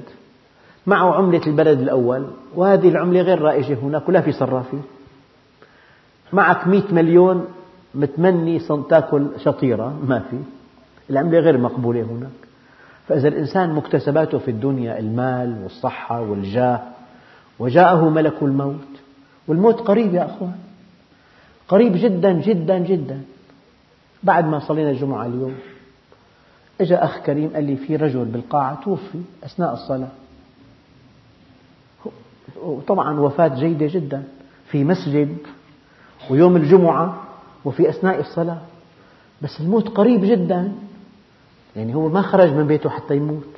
معه 0.88 1.13
عملة 1.13 1.47
البلد 1.47 1.79
الأول 1.79 2.27
وهذه 2.55 2.89
العملة 2.89 3.21
غير 3.21 3.41
رائجة 3.41 3.73
هناك 3.73 4.10
ولا 4.10 4.21
في 4.21 4.32
صرافين 4.32 4.82
معك 6.34 6.67
مئة 6.67 6.93
مليون 6.93 7.47
متمني 7.95 8.60
تاكل 8.89 9.27
شطيرة 9.38 9.99
ما 10.08 10.19
في. 10.19 10.38
العملة 11.10 11.39
غير 11.39 11.58
مقبولة 11.58 12.01
هناك. 12.01 12.29
فإذا 13.08 13.27
الإنسان 13.27 13.73
مكتسباته 13.73 14.38
في 14.38 14.51
الدنيا 14.51 14.99
المال 14.99 15.63
والصحة 15.63 16.21
والجاه 16.21 16.82
وجاءه 17.60 18.10
ملك 18.10 18.34
الموت. 18.41 18.89
والموت 19.47 19.82
قريب 19.82 20.13
يا 20.13 20.25
أخوان. 20.25 20.55
قريب 21.67 21.93
جدا 21.95 22.32
جدا 22.32 22.77
جدا. 22.77 23.21
بعد 24.23 24.45
ما 24.45 24.60
صلينا 24.60 24.91
الجمعة 24.91 25.25
اليوم 25.25 25.55
اجى 26.82 26.95
أخ 26.95 27.19
كريم 27.19 27.49
قال 27.53 27.63
لي 27.63 27.75
في 27.75 27.95
رجل 27.95 28.25
بالقاعة 28.25 28.82
توفي 28.84 29.21
أثناء 29.43 29.73
الصلاة. 29.73 30.10
طبعا 32.88 33.19
وفاة 33.19 33.47
جيدة 33.47 33.88
جدا. 33.88 34.23
في 34.71 34.84
مسجد 34.84 35.38
ويوم 36.29 36.55
الجمعة 36.55 37.23
وفي 37.65 37.89
أثناء 37.89 38.19
الصلاة. 38.19 38.62
بس 39.41 39.60
الموت 39.60 39.88
قريب 39.88 40.25
جدا. 40.25 40.71
يعني 41.75 41.95
هو 41.95 42.10
ما 42.10 42.21
خرج 42.21 42.53
من 42.53 42.67
بيته 42.67 42.89
حتى 42.89 43.15
يموت. 43.15 43.49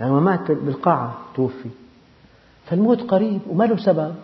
يعني 0.00 0.12
ما 0.12 0.20
مات 0.20 0.52
بالقاعة 0.52 1.18
توفي. 1.34 1.68
فالموت 2.66 3.02
قريب 3.02 3.40
وما 3.48 3.64
له 3.64 3.76
سبب. 3.76 4.14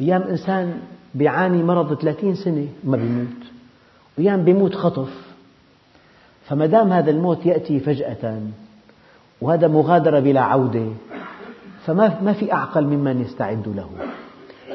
أيام 0.00 0.22
إنسان 0.22 0.80
بيعاني 1.14 1.62
مرض 1.62 1.94
30 1.94 2.34
سنة 2.34 2.68
ما 2.84 2.96
بيموت. 2.96 3.49
أيام 4.20 4.44
بيموت 4.44 4.74
خطف. 4.74 5.08
فما 6.44 6.66
دام 6.66 6.92
هذا 6.92 7.10
الموت 7.10 7.46
يأتي 7.46 7.80
فجأة 7.80 8.40
وهذا 9.40 9.68
مغادرة 9.68 10.20
بلا 10.20 10.40
عودة 10.40 10.86
فما 11.86 12.20
ما 12.22 12.32
في 12.32 12.52
أعقل 12.52 12.84
ممن 12.84 13.20
يستعد 13.20 13.68
له. 13.68 13.90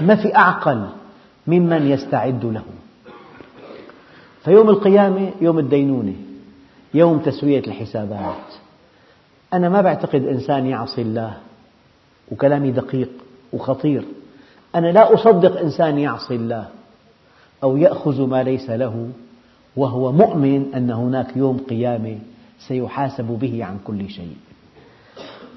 ما 0.02 0.16
في 0.16 0.36
أعقل 0.36 0.88
ممن 1.48 1.88
يستعد 1.88 2.46
له. 2.46 2.64
فيوم 4.44 4.70
القيامة 4.70 5.32
يوم 5.42 5.60
الدينونة 5.60 6.14
يوم 6.94 7.20
تسوية 7.20 7.60
الحسابات. 7.60 8.54
أنا 9.54 9.70
ما 9.70 9.82
بعتقد 9.82 10.26
إنسان 10.26 10.66
يعصي 10.66 11.02
الله 11.02 11.38
وكلامي 12.32 12.72
دقيق 12.72 13.10
وخطير. 13.54 14.04
أنا 14.76 14.88
لا 14.88 15.14
أصدق 15.14 15.60
إنسان 15.60 16.00
يعصي 16.00 16.36
الله 16.36 16.68
أو 17.64 17.78
يأخذ 17.78 18.28
ما 18.28 18.44
ليس 18.44 18.70
له. 18.70 19.10
وهو 19.76 20.12
مؤمن 20.12 20.74
أن 20.76 20.92
هناك 20.92 21.38
يوم 21.38 21.58
قيامة 21.58 22.20
سيحاسب 22.68 23.26
به 23.26 23.66
عن 23.66 23.78
كل 23.84 24.10
شيء. 24.10 24.38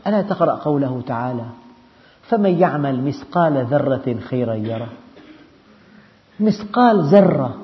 ألا 0.07 0.23
تقرأ 0.23 0.55
قوله 0.55 1.03
تعالى 1.07 1.45
فمن 2.23 2.59
يعمل 2.59 3.05
مثقال 3.05 3.65
ذرة 3.65 4.17
خيرا 4.21 4.55
يره. 4.55 4.89
مثقال 6.41 7.03
ذرة. 7.03 7.57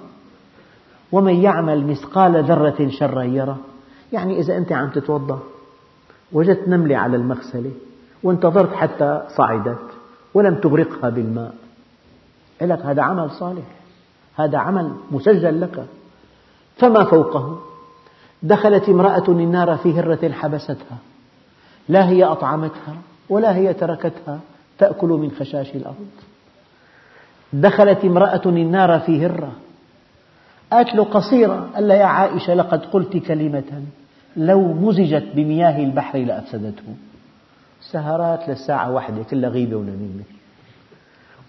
ومن 1.12 1.34
يعمل 1.34 1.86
مثقال 1.86 2.44
ذرة 2.44 2.88
شرا 2.88 3.22
يره. 3.22 3.58
يعني 4.12 4.40
إذا 4.40 4.56
أنت 4.56 4.72
عم 4.72 4.90
تتوضأ 4.90 5.38
وجدت 6.32 6.68
نملة 6.68 6.96
على 6.96 7.16
المغسلة 7.16 7.70
وانتظرت 8.22 8.74
حتى 8.74 9.22
صعدت 9.36 9.90
ولم 10.34 10.54
تغرقها 10.54 11.10
بالماء 11.10 11.54
لك 12.62 12.80
هذا 12.80 13.02
عمل 13.02 13.30
صالح 13.30 13.64
هذا 14.36 14.58
عمل 14.58 14.92
مسجل 15.10 15.60
لك. 15.60 15.86
فما 16.76 17.04
فوقه؟ 17.04 17.58
دخلت 18.42 18.88
امرأة 18.88 19.24
النار 19.28 19.76
في 19.76 20.00
هرة 20.00 20.32
حبستها. 20.32 20.98
لا 21.88 22.08
هي 22.08 22.24
أطعمتها 22.24 22.96
ولا 23.28 23.56
هي 23.56 23.74
تركتها 23.74 24.40
تأكل 24.78 25.08
من 25.08 25.30
خشاش 25.30 25.74
الأرض. 25.74 26.10
دخلت 27.52 28.04
امرأة 28.04 28.42
النار 28.46 29.00
في 29.00 29.26
هرة. 29.26 29.52
قالت 30.72 30.94
له 30.94 31.04
قصيرة 31.04 31.68
قال 31.74 31.90
يا 31.90 32.04
عائشة 32.04 32.54
لقد 32.54 32.84
قلت 32.84 33.16
كلمة. 33.16 33.82
لو 34.36 34.72
مزجت 34.72 35.24
بمياه 35.34 35.84
البحر 35.84 36.18
لأفسدته. 36.18 36.94
سهرات 37.90 38.48
للساعة 38.48 38.92
واحدة 38.92 39.22
كلها 39.22 39.50
غيبة 39.50 39.76
ونميمة. 39.76 40.24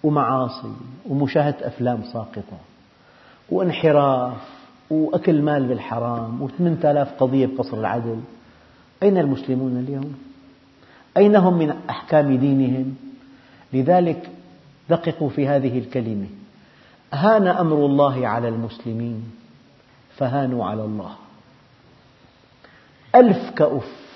ومعاصي 0.02 0.72
ومشاهدة 1.08 1.66
أفلام 1.66 2.02
ساقطة. 2.12 2.58
وانحراف. 3.50 4.55
وأكل 4.90 5.42
مال 5.42 5.66
بالحرام 5.66 6.42
وثمانية 6.42 6.90
آلاف 6.90 7.22
قضية 7.22 7.46
بقصر 7.46 7.78
العدل. 7.80 8.20
أين 9.02 9.18
المسلمون 9.18 9.76
اليوم؟ 9.76 10.14
أين 11.16 11.36
هم 11.36 11.58
من 11.58 11.74
أحكام 11.90 12.36
دينهم؟ 12.36 12.96
لذلك 13.72 14.30
دققوا 14.90 15.28
في 15.28 15.48
هذه 15.48 15.78
الكلمة. 15.78 16.26
هان 17.12 17.46
أمر 17.46 17.76
الله 17.76 18.28
على 18.28 18.48
المسلمين 18.48 19.24
فهانوا 20.16 20.64
على 20.64 20.84
الله. 20.84 21.10
ألف 23.14 23.50
كأف 23.50 24.06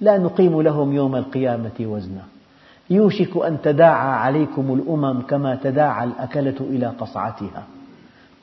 لا 0.00 0.18
نقيم 0.18 0.62
لهم 0.62 0.92
يوم 0.92 1.16
القيامة 1.16 1.80
وزنا. 1.80 2.22
يوشك 2.90 3.36
أن 3.36 3.62
تداعى 3.62 4.12
عليكم 4.12 4.74
الأمم 4.74 5.20
كما 5.22 5.54
تداعى 5.54 6.04
الأكلة 6.04 6.56
إلى 6.60 6.86
قصعتها. 6.86 7.64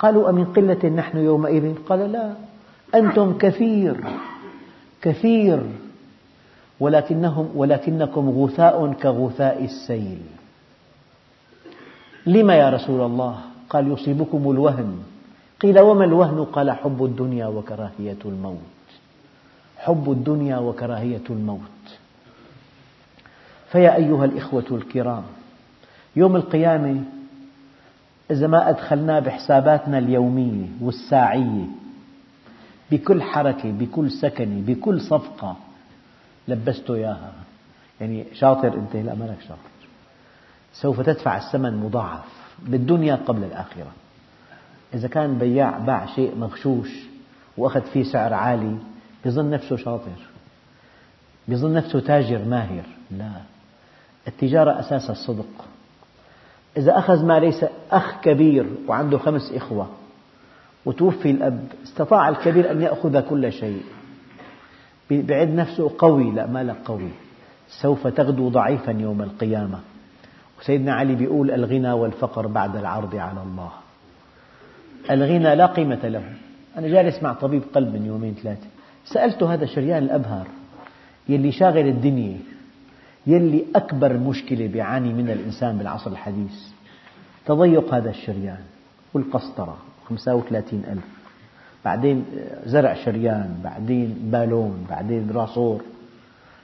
قالوا 0.02 0.30
أمن 0.30 0.46
قلة 0.46 0.90
نحن 0.90 1.18
يومئذ؟ 1.18 1.76
قال 1.90 2.12
لا. 2.12 2.34
أنتم 2.96 3.38
كثير 3.38 3.96
كثير. 5.02 5.62
ولكنهم 6.80 7.50
ولكنكم 7.56 8.30
غثاء 8.30 8.94
كغثاء 8.94 9.64
السيل. 9.64 10.22
لما 12.26 12.56
يا 12.56 12.70
رسول 12.70 13.02
الله؟ 13.02 13.36
قال 13.70 13.92
يصيبكم 13.92 14.52
الوهن. 14.52 15.00
قيل 15.62 15.80
وما 15.80 16.06
الوهن؟ 16.06 16.46
قال 16.46 16.72
حب 16.72 17.06
الدنيا 17.06 17.48
وكراهية 17.48 18.22
الموت. 18.26 18.90
حب 19.78 20.12
الدنيا 20.12 20.58
وكراهية 20.58 21.28
الموت. 21.30 21.86
فيا 23.72 23.96
أيها 23.96 24.26
الإخوة 24.26 24.66
الكرام 24.72 25.24
يوم 26.16 26.36
القيامة 26.36 27.21
إذا 28.32 28.48
ما 28.48 28.70
أدخلناه 28.70 29.20
بحساباتنا 29.20 29.98
اليومية 29.98 30.68
والساعية 30.82 31.66
بكل 32.92 33.22
حركة 33.22 33.72
بكل 33.72 34.12
سكنة 34.12 34.62
بكل 34.62 35.02
صفقة 35.02 35.58
لبسته 36.48 36.96
إياها. 36.96 37.32
يعني 38.02 38.26
شاطر 38.34 38.74
أنت 38.74 38.96
لا 38.96 39.16
مالك 39.16 39.42
شاطر. 39.42 39.72
سوف 40.74 41.02
تدفع 41.02 41.38
الثمن 41.38 41.78
مضاعف 41.78 42.26
بالدنيا 42.60 43.16
قبل 43.16 43.44
الآخرة. 43.44 43.92
إذا 44.94 45.08
كان 45.08 45.38
بياع 45.38 45.78
باع 45.78 46.06
شيء 46.06 46.36
مغشوش 46.36 46.90
وأخذ 47.58 47.82
فيه 47.82 48.04
سعر 48.04 48.34
عالي 48.34 48.78
يظن 49.26 49.50
نفسه 49.50 49.76
شاطر. 49.76 50.28
يظن 51.48 51.74
نفسه 51.74 52.00
تاجر 52.00 52.46
ماهر. 52.46 52.84
لا. 53.12 53.32
التجارة 54.28 54.80
أساسها 54.80 55.12
الصدق. 55.12 55.66
إذا 56.78 56.98
أخذ 56.98 57.26
ما 57.26 57.40
ليس 57.40 57.66
أخ 57.92 58.22
كبير 58.22 58.66
وعنده 58.88 59.18
خمس 59.18 59.52
إخوة 59.56 59.90
وتوفي 60.86 61.32
الأب 61.32 61.64
استطاع 61.84 62.30
الكبير 62.30 62.72
أن 62.72 62.82
يأخذ 62.82 63.20
كل 63.20 63.52
شيء. 63.52 63.84
بعد 65.10 65.50
نفسه 65.50 65.92
قوي 65.98 66.32
لا 66.32 66.48
ما 66.48 66.64
لك 66.64 66.76
قوي. 66.86 67.10
سوف 67.82 68.08
تغدو 68.08 68.50
ضعيفا 68.50 68.92
يوم 68.92 69.22
القيامة. 69.22 69.80
وسيدنا 70.60 70.94
علي 70.94 71.16
بيقول 71.16 71.52
الغنى 71.52 71.92
والفقر 71.92 72.48
بعد 72.48 72.76
العرض 72.76 73.16
على 73.16 73.42
الله. 73.42 73.72
الغنى 75.12 75.56
لا 75.56 75.66
قيمة 75.66 76.08
له. 76.08 76.24
أنا 76.78 76.88
جالس 76.88 77.24
مع 77.24 77.34
طبيب 77.34 77.64
قلب 77.74 77.94
من 77.94 78.06
يومين 78.06 78.36
ثلاثة. 78.44 78.68
سألته 79.06 79.54
هذا 79.54 79.64
الشريان 79.64 80.04
الأبهر 80.04 80.48
يلي 81.30 81.52
شاغل 81.52 81.88
الدنيا. 81.88 82.38
يلي 83.28 83.66
أكبر 83.76 84.18
مشكلة 84.18 84.68
بيعاني 84.68 85.14
منها 85.14 85.34
الإنسان 85.34 85.78
بالعصر 85.78 86.12
الحديث. 86.12 86.54
تضيق 87.46 87.94
هذا 87.94 88.10
الشريان 88.10 88.60
والقسطرة 89.14 89.78
35 90.10 90.84
ألف. 90.92 91.04
بعدين 91.86 92.26
زرع 92.66 92.94
شريان 92.94 93.60
بعدين 93.64 94.18
بالون 94.32 94.86
بعدين 94.90 95.32
راسور. 95.32 95.82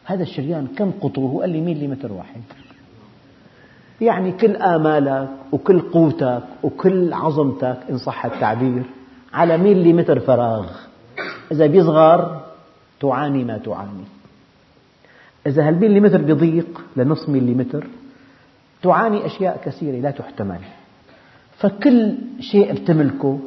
هذا 0.06 0.24
الشريان 0.24 0.68
كم 0.68 0.92
قطره؟ 1.02 1.38
قال 1.42 1.50
لي 1.50 1.62
مليمتر 1.62 2.14
واحد. 2.14 2.42
يعني 4.02 4.32
كل 4.32 4.56
آمالك 4.56 5.30
وكل 5.52 5.80
قوتك 5.80 6.44
وكل 6.64 7.14
عظمتك 7.14 7.78
إن 7.90 7.98
صح 7.98 8.26
التعبير 8.26 8.84
على 9.34 9.58
مليمتر 9.58 10.20
فراغ. 10.20 10.70
إذا 11.52 11.66
بيصغر 11.66 12.42
تعاني 13.00 13.44
ما 13.44 13.58
تعاني. 13.58 14.04
إذا 15.48 15.68
هالمليمتر 15.68 16.22
بيضيق 16.22 16.82
لنصف 16.96 17.30
مليمتر 17.30 17.88
تعاني 18.84 19.26
أشياء 19.26 19.62
كثيرة 19.66 20.02
لا 20.02 20.12
تحتمل. 20.12 20.60
فكل 21.58 22.16
شيء 22.40 22.74
بتملكه 22.74 23.40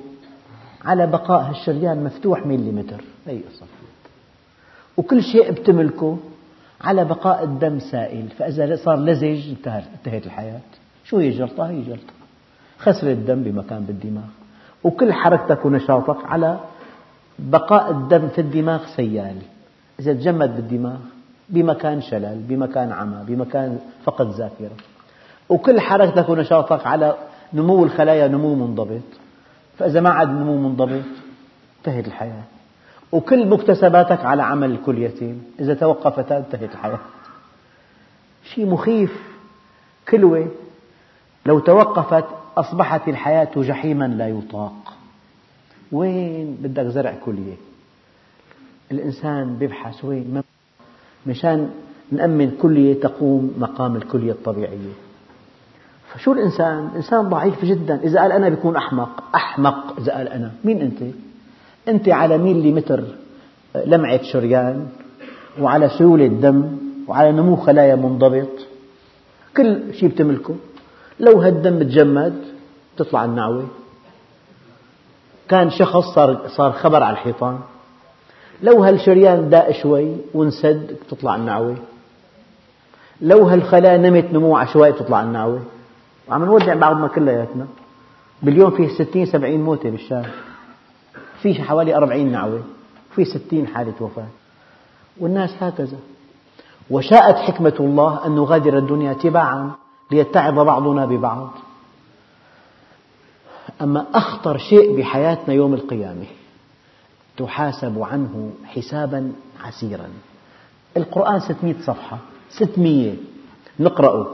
على 0.85 1.07
بقاء 1.07 1.51
هالشريان 1.51 2.05
مفتوح 2.05 2.47
مليمتر 2.47 3.05
هي 3.27 3.39
قصة. 3.39 3.67
وكل 4.97 5.23
شيء 5.23 5.51
بتملكه 5.51 6.19
على 6.81 7.05
بقاء 7.05 7.45
الدم 7.45 7.79
سائل. 7.79 8.29
فإذا 8.39 8.77
صار 8.77 8.99
لزج 8.99 9.51
انتهت 9.51 10.27
الحياة. 10.27 10.61
شو 11.05 11.19
هي 11.19 11.31
جلطة؟ 11.31 11.71
هي 11.71 11.83
جلطة. 11.83 12.13
خسر 12.79 13.11
الدم 13.11 13.43
بمكان 13.43 13.85
بالدماغ. 13.85 14.29
وكل 14.85 15.13
حركتك 15.13 15.67
ونشاطك 15.67 16.25
على 16.25 16.61
بقاء 17.39 17.91
الدم 17.91 18.29
في 18.29 18.41
الدماغ 18.41 18.87
سيال. 18.97 19.37
إذا 20.01 20.13
تجمد 20.13 20.57
بالدماغ 20.57 20.99
بمكان 21.51 22.01
شلل 22.01 22.41
بمكان 22.49 22.93
عمى 22.93 23.25
بمكان 23.27 23.79
فقد 24.05 24.31
ذاكرة 24.31 24.77
وكل 25.49 25.81
حركتك 25.81 26.29
ونشاطك 26.29 26.87
على 26.87 27.17
نمو 27.55 27.85
الخلايا 27.85 28.29
نمو 28.29 28.55
منضبط. 28.55 29.03
فإذا 29.79 30.01
ما 30.01 30.11
عاد 30.11 30.29
نمو 30.29 30.57
منضبط 30.57 31.03
انتهت 31.79 32.07
الحياة. 32.07 32.43
وكل 33.13 33.49
مكتسباتك 33.49 34.25
على 34.25 34.43
عمل 34.43 34.71
الكليتين 34.71 35.45
إذا 35.61 35.75
توقفتا 35.75 36.39
انتهت 36.39 36.73
الحياة. 36.73 36.99
شيء 38.45 38.67
مخيف. 38.67 39.23
كلوة 40.09 40.49
لو 41.47 41.59
توقفت 41.59 42.25
أصبحت 42.57 43.09
الحياة 43.09 43.51
جحيما 43.57 44.05
لا 44.05 44.29
يطاق. 44.29 44.93
وين 45.93 46.59
بدك 46.61 46.87
زرع 46.87 47.15
كلية؟ 47.25 47.57
الإنسان 48.93 49.59
يبحث 49.61 50.05
وين؟ 50.05 50.43
مشان 51.27 51.71
نأمن 52.13 52.51
كلية 52.63 53.01
تقوم 53.01 53.55
مقام 53.59 53.97
الكلية 53.97 54.33
الطبيعية. 54.33 54.93
فشو 56.13 56.33
الإنسان؟ 56.33 56.89
الإنسان 56.93 57.29
ضعيف 57.29 57.65
جدا. 57.65 58.01
إذا 58.05 58.21
قال 58.21 58.33
أنا 58.33 58.49
بيكون 58.49 58.77
أحمق 58.77 59.23
أحمق. 59.35 59.99
إذا 59.99 60.13
قال 60.13 60.29
أنا 60.29 60.51
مين 60.65 60.81
أنت؟ 60.81 61.15
أنت 61.89 62.09
على 62.09 62.39
متر 62.39 63.05
لمعة 63.87 64.23
شريان 64.23 64.87
وعلى 65.61 65.89
سيولة 65.89 66.27
دم 66.27 66.77
وعلى 67.09 67.33
نمو 67.33 67.57
خلايا 67.57 67.95
منضبط 67.97 68.67
كل 69.57 69.95
شيء 69.95 70.09
بتملكه. 70.09 70.55
لو 71.21 71.41
هالدم 71.41 71.83
تجمد 71.83 72.35
تطلع 72.97 73.25
النعوة. 73.25 73.67
كان 75.49 75.71
شخص 75.71 76.15
صار 76.15 76.49
صار 76.49 76.73
خبر 76.73 77.03
على 77.03 77.13
الحيطان. 77.13 77.59
لو 78.63 78.85
هالشريان 78.85 79.51
داء 79.51 79.73
شوي 79.73 80.17
وانسد 80.35 80.97
تطلع 81.11 81.37
النعوة 81.37 81.77
لو 83.21 83.45
هالخلايا 83.45 83.97
نمت 83.97 84.33
نمو 84.33 84.57
عشوائي 84.57 84.93
تطلع 84.93 85.23
النعوة 85.23 85.61
وعم 86.29 86.45
نودع 86.45 86.75
بعضنا 86.75 87.09
كلياتنا. 87.09 87.67
باليوم 88.43 88.71
فيه 88.71 88.89
ستين 88.89 89.27
سبعين 89.27 89.61
موتة 89.63 89.91
بالشارع 89.91 90.31
في 91.43 91.55
حوالي 91.55 91.97
أربعين 91.97 92.33
نعوة 92.33 92.63
في 93.15 93.25
ستين 93.25 93.67
حالة 93.67 93.95
وفاة. 94.01 94.27
والناس 95.21 95.51
هكذا. 95.61 95.97
وشاءت 96.91 97.37
حكمة 97.37 97.75
الله 97.81 98.27
أن 98.27 98.35
نغادر 98.35 98.79
الدنيا 98.79 99.13
تباعا 99.13 99.71
ليتعظ 100.11 100.59
بعضنا 100.59 101.07
ببعض. 101.07 101.49
أما 103.81 104.07
أخطر 104.15 104.59
شيء 104.59 104.97
بحياتنا 104.99 105.55
يوم 105.55 105.75
القيامة 105.75 106.27
تحاسب 107.41 108.03
عنه 108.03 108.53
حسابا 108.65 109.33
عسيرا. 109.65 110.09
القرآن 110.97 111.41
600 111.41 111.75
صفحة 111.87 112.19
600 112.51 113.15
نقرأه. 113.81 114.27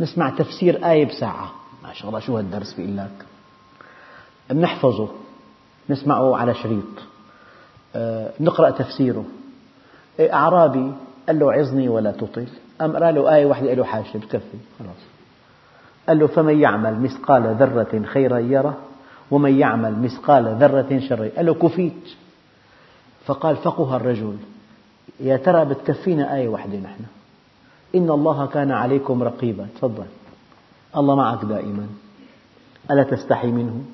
نسمع 0.00 0.30
تفسير 0.30 0.90
آية 0.90 1.06
بساعة. 1.06 1.52
ما 1.82 1.92
شاء 1.92 2.08
الله 2.08 2.20
شو 2.20 2.36
هالدرس 2.36 2.74
بيقول 2.74 2.96
لك؟ 2.96 3.26
بنحفظه 4.50 5.08
نسمعه 5.90 6.36
على 6.36 6.54
شريط. 6.54 6.84
آه، 7.96 8.32
نقرأ 8.40 8.70
تفسيره. 8.70 9.24
أعرابي 10.20 10.92
قال 11.26 11.38
له 11.38 11.52
عظني 11.52 11.88
ولا 11.88 12.10
تطل. 12.10 12.46
أم 12.80 12.96
قال 12.96 13.14
له 13.14 13.34
آية 13.34 13.46
واحدة 13.46 13.68
قال 13.68 13.78
له 13.78 13.84
حاشا 13.84 14.18
بتكفي 14.18 14.58
خلاص. 14.78 15.02
قال 16.08 16.18
له 16.18 16.26
فمن 16.26 16.60
يعمل 16.60 17.00
مثقال 17.00 17.56
ذرة 17.60 18.02
خيرا 18.06 18.38
يره 18.38 18.76
ومن 19.30 19.58
يعمل 19.58 19.98
مثقال 19.98 20.56
ذرة 20.60 21.00
شرا 21.08 21.28
قال 21.36 21.46
له 21.46 21.54
كفيت. 21.54 22.08
فقال 23.24 23.56
فقه 23.56 23.96
الرجل. 23.96 24.36
يا 25.20 25.36
ترى 25.36 25.64
بتكفينا 25.64 26.34
آية 26.34 26.48
واحدة 26.48 26.78
نحن. 26.78 27.04
إن 27.94 28.10
الله 28.10 28.46
كان 28.46 28.70
عليكم 28.70 29.22
رقيبا. 29.22 29.66
تفضل. 29.76 30.04
الله 30.96 31.14
معك 31.14 31.44
دائما. 31.44 31.86
ألا 32.90 33.02
تستحي 33.02 33.46
منه؟ 33.46 33.84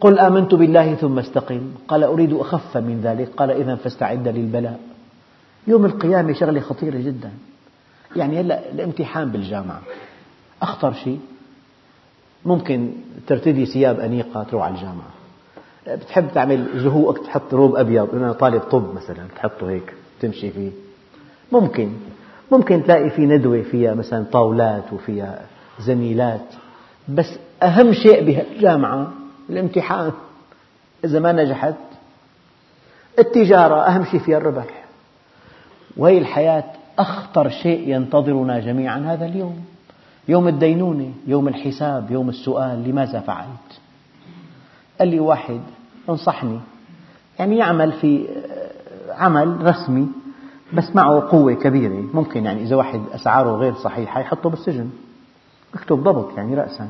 قل 0.00 0.18
آمنت 0.18 0.54
بالله 0.54 0.94
ثم 0.94 1.18
استقم. 1.18 1.70
قال 1.88 2.04
أريد 2.04 2.32
أخف 2.32 2.76
من 2.76 3.00
ذلك. 3.04 3.28
قال 3.36 3.50
إذا 3.50 3.74
فاستعد 3.74 4.28
للبلاء. 4.28 4.80
يوم 5.66 5.84
القيامة 5.84 6.32
شغلة 6.32 6.60
خطيرة 6.60 6.98
جدا. 6.98 7.32
يعني 8.16 8.40
هلا 8.40 8.70
الامتحان 8.70 9.30
بالجامعة. 9.30 9.80
أخطر 10.62 10.92
شيء 10.92 11.20
ممكن 12.44 12.92
ترتدي 13.26 13.66
ثياب 13.66 14.00
أنيقة 14.00 14.42
تروح 14.42 14.64
على 14.64 14.74
الجامعة. 14.74 15.10
بتحب 15.88 16.28
تعمل 16.34 16.66
زهوقك 16.82 17.26
تحط 17.26 17.54
روب 17.54 17.76
أبيض 17.76 18.14
أنا 18.14 18.32
طالب 18.32 18.60
طب 18.60 18.94
مثلا 18.94 19.26
تحطه 19.36 19.70
هيك 19.70 19.94
تمشي 20.20 20.50
فيه. 20.50 20.70
ممكن. 21.52 21.92
ممكن 22.52 22.84
تلاقي 22.84 23.10
في 23.10 23.26
ندوة 23.26 23.62
فيها 23.62 23.94
مثلا 23.94 24.24
طاولات 24.32 24.92
وفيها 24.92 25.46
زميلات. 25.80 26.54
بس 27.08 27.38
أهم 27.62 27.92
شيء 27.92 28.24
بالجامعة 28.24 29.12
الامتحان. 29.50 30.12
إذا 31.04 31.20
ما 31.20 31.32
نجحت 31.32 31.74
التجارة 33.18 33.80
أهم 33.80 34.04
شيء 34.04 34.20
فيها 34.20 34.38
الربح. 34.38 34.84
وهي 35.96 36.18
الحياة 36.18 36.64
أخطر 36.98 37.48
شيء 37.48 37.88
ينتظرنا 37.88 38.60
جميعا 38.60 38.98
هذا 38.98 39.26
اليوم. 39.26 39.64
يوم 40.30 40.48
الدينونة 40.48 41.12
يوم 41.26 41.48
الحساب 41.48 42.10
يوم 42.10 42.28
السؤال 42.28 42.88
لماذا 42.88 43.20
فعلت؟ 43.20 43.80
قال 44.98 45.08
لي 45.08 45.20
واحد 45.20 45.60
انصحني. 46.08 46.60
يعني 47.38 47.56
يعمل 47.56 47.92
في 47.92 48.26
عمل 49.10 49.66
رسمي 49.66 50.08
بس 50.72 50.96
معه 50.96 51.28
قوة 51.28 51.54
كبيرة. 51.54 52.04
ممكن 52.14 52.44
يعني 52.44 52.62
إذا 52.62 52.76
واحد 52.76 53.00
أسعاره 53.14 53.56
غير 53.56 53.74
صحيحة 53.74 54.20
يحطه 54.20 54.50
بالسجن. 54.50 54.90
يكتب 55.74 56.02
ضبط 56.02 56.36
يعني 56.36 56.54
رأسا. 56.54 56.88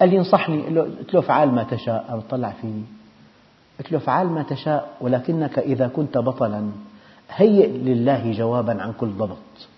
قال 0.00 0.08
لي 0.08 0.18
انصحني. 0.18 0.62
قلت 0.78 1.14
له 1.14 1.20
افعل 1.20 1.48
ما 1.48 1.62
تشاء. 1.62 2.06
أو 2.10 2.20
طلع 2.20 2.50
فيني. 2.50 2.84
قلت 3.78 3.92
له 3.92 3.98
افعل 3.98 4.26
ما 4.26 4.42
تشاء 4.42 4.96
ولكنك 5.00 5.58
إذا 5.58 5.88
كنت 5.88 6.18
بطلا 6.18 6.68
هيئ 7.30 7.68
لله 7.68 8.32
جوابا 8.32 8.82
عن 8.82 8.92
كل 8.92 9.08
ضبط. 9.08 9.68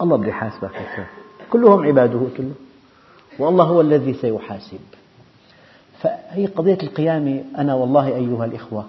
الله 0.00 0.16
بده 0.16 0.28
يحاسبك 0.28 0.70
كلهم 1.50 1.86
عباده 1.86 2.18
قلت 2.18 2.40
له 2.40 2.52
والله 3.38 3.64
هو 3.64 3.80
الذي 3.80 4.14
سيحاسب. 4.14 4.78
فهي 6.00 6.46
قضية 6.46 6.78
القيامة 6.82 7.44
أنا 7.58 7.74
والله 7.74 8.06
أيها 8.06 8.44
الإخوة. 8.44 8.84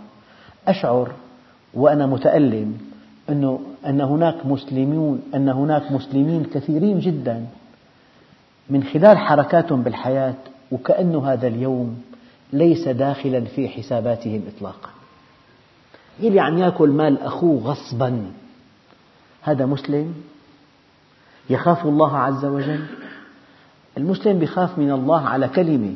أشعر 0.68 1.12
وأنا 1.74 2.06
متألم 2.06 2.78
أنه 3.30 3.60
أن 3.86 4.02
هناك 4.02 4.46
مسلمون 4.46 5.22
أن 5.36 5.50
هناك 5.50 5.92
مسلمين 5.92 6.44
كثيرين 6.44 7.00
جدا 7.00 7.46
من 8.70 8.84
خلال 8.84 9.18
حركاتهم 9.18 9.82
بالحياة 9.82 10.36
وكأن 10.72 11.16
هذا 11.16 11.48
اليوم 11.48 12.04
ليس 12.54 12.88
داخلا 12.88 13.42
في 13.42 13.70
حساباتهم 13.70 14.42
إطلاقا. 14.56 14.90
اللي 16.20 16.40
عم 16.40 16.58
يأكل 16.58 16.90
مال 16.90 17.22
أخوه 17.22 17.62
غصبا. 17.62 18.32
هذا 19.42 19.66
مسلم؟ 19.66 20.14
يخاف 21.50 21.86
الله 21.86 22.18
عز 22.18 22.46
وجل؟ 22.46 22.86
المسلم 23.98 24.44
يخاف 24.44 24.78
من 24.78 24.92
الله 24.92 25.28
على 25.28 25.48
كلمة 25.48 25.94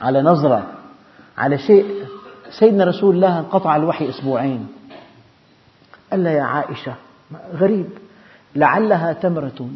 على 0.00 0.22
نظرة 0.22 0.72
على 1.38 1.58
شيء. 1.58 2.04
سيدنا 2.50 2.84
رسول 2.84 3.14
الله 3.14 3.38
انقطع 3.38 3.76
الوحي 3.76 4.08
أسبوعين. 4.08 4.68
قال 6.10 6.24
لها 6.24 6.32
يا 6.32 6.42
عائشة 6.42 6.94
غريب. 7.52 7.86
لعلها 8.56 9.12
تمرة 9.12 9.70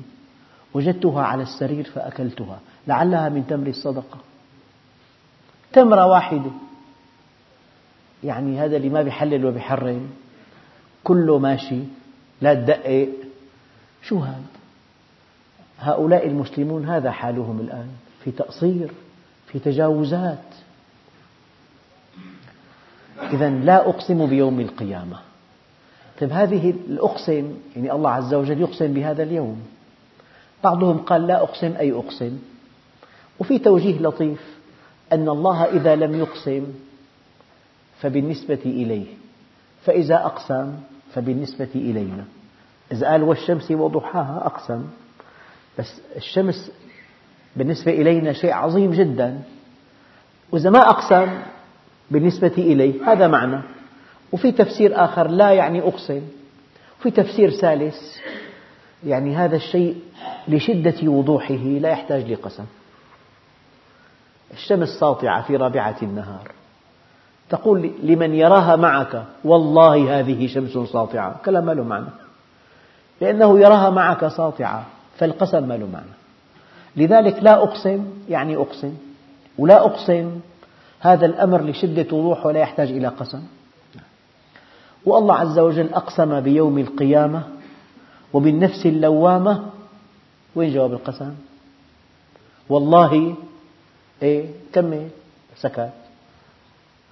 وجدتها 0.75 1.23
على 1.23 1.43
السرير 1.43 1.85
فأكلتها. 1.85 2.61
لعلها 2.87 3.29
من 3.29 3.47
تمر 3.47 3.66
الصدقة. 3.66 4.18
تمرة 5.73 6.07
واحدة. 6.07 6.51
يعني 8.25 8.59
هذا 8.61 8.77
اللي 8.77 8.89
ما 8.89 9.03
بيحلل 9.03 9.47
وبيحرم. 9.47 10.11
كله 11.05 11.39
ماشي 11.39 11.81
لا 12.41 12.55
تدقق. 12.55 13.09
شو 14.03 14.18
هذا؟ 14.18 14.62
هؤلاء 15.83 16.26
المسلمون 16.26 16.85
هذا 16.85 17.11
حالهم 17.11 17.61
الآن؟ 17.61 17.89
في 18.24 18.30
تقصير 18.30 18.93
في 19.47 19.59
تجاوزات. 19.59 20.45
إذا 23.22 23.51
لا 23.51 23.89
أقسم 23.89 24.26
بيوم 24.26 24.61
القيامة. 24.61 25.18
طيب 26.20 26.33
هذه 26.33 26.70
الأقسم 26.70 27.55
يعني 27.76 27.93
الله 27.93 28.11
عز 28.11 28.35
وجل 28.35 28.61
يقسم 28.61 28.95
بهذا 28.95 29.22
اليوم. 29.22 29.62
بعضهم 30.64 30.99
قال 30.99 31.26
لا 31.26 31.43
أقسم 31.43 31.74
أي 31.76 31.93
أقسم؟ 31.93 32.39
وفي 33.41 33.59
توجيه 33.59 33.99
لطيف 33.99 34.59
أن 35.12 35.28
الله 35.28 35.64
إذا 35.64 35.97
لم 35.97 36.14
يقسم 36.14 36.66
فبالنسبة 38.01 38.61
إليه. 38.64 39.07
فإذا 39.85 40.14
أقسم 40.14 40.74
فبالنسبة 41.14 41.70
إلينا. 41.74 42.24
إذا 42.93 43.07
قال 43.07 43.22
والشمس 43.22 43.70
وضحاها 43.70 44.43
أقسم. 44.47 44.85
بس 45.79 46.01
الشمس 46.16 46.70
بالنسبة 47.57 47.93
إلينا 47.93 48.33
شيء 48.33 48.53
عظيم 48.53 48.91
جدا. 48.91 49.43
وإذا 50.53 50.70
ما 50.70 50.91
أقسم 50.91 51.43
بالنسبة 52.11 52.53
إليه 52.59 53.12
هذا 53.12 53.29
معنى. 53.29 53.62
وفي 54.33 54.53
تفسير 54.53 55.05
آخر 55.05 55.29
لا 55.29 55.51
يعني 55.51 55.81
أقسم. 55.81 56.23
وفي 57.01 57.11
تفسير 57.11 57.51
ثالث 57.51 57.97
يعني 59.07 59.37
هذا 59.37 59.57
الشيء 59.57 59.97
لشدة 60.49 61.11
وضوحه 61.11 61.55
لا 61.55 61.91
يحتاج 61.91 62.31
لقسم. 62.31 62.64
الشمس 64.53 64.89
ساطعة 64.89 65.43
في 65.43 65.57
رابعة 65.57 65.97
النهار. 66.03 66.53
تقول 67.51 67.91
لمن 68.03 68.35
يراها 68.35 68.77
معك 68.77 69.25
والله 69.45 70.20
هذه 70.20 70.47
شمس 70.47 70.89
ساطعة. 70.89 71.41
كلام 71.45 71.66
ما 71.66 71.73
له 71.73 71.85
معنى. 71.85 72.07
لأنه 73.20 73.61
يراها 73.61 73.91
معك 73.91 74.29
ساطعة. 74.29 74.87
فالقسم 75.19 75.69
ما 75.69 75.75
له 75.75 75.87
معنى. 75.87 76.15
لذلك 76.97 77.43
لا 77.43 77.63
أقسم 77.63 78.05
يعني 78.29 78.57
أقسم 78.57 78.95
ولا 79.59 79.85
أقسم 79.85 80.41
هذا 81.01 81.27
الأمر 81.27 81.63
لشدة 81.63 82.17
وضوحه 82.17 82.47
ولا 82.47 82.61
يحتاج 82.61 82.89
إلى 82.91 83.09
قسم. 83.09 83.43
والله 85.05 85.35
عز 85.35 85.59
وجل 85.59 85.95
أقسم 85.95 86.41
بيوم 86.41 86.79
القيامة 86.79 87.43
وبالنفس 88.33 88.87
اللوامة. 88.87 89.63
وين 90.55 90.75
جواب 90.75 90.93
القسم؟ 90.93 91.35
والله 92.69 93.35
إيه 94.23 94.47
كمل 94.73 95.09
سكت 95.57 95.91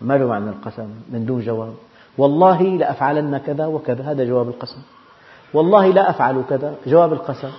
ما 0.00 0.18
له 0.18 0.26
معنى 0.26 0.50
القسم 0.50 0.88
من 1.12 1.26
دون 1.26 1.40
جواب. 1.40 1.74
والله 2.18 2.62
لأفعلن 2.62 3.38
كذا 3.38 3.66
وكذا 3.66 4.02
هذا 4.02 4.24
جواب 4.24 4.48
القسم. 4.48 4.82
والله 5.54 5.86
لا 5.86 6.10
أفعل 6.10 6.42
كذا 6.48 6.74
جواب 6.86 7.12
القسم. 7.12 7.50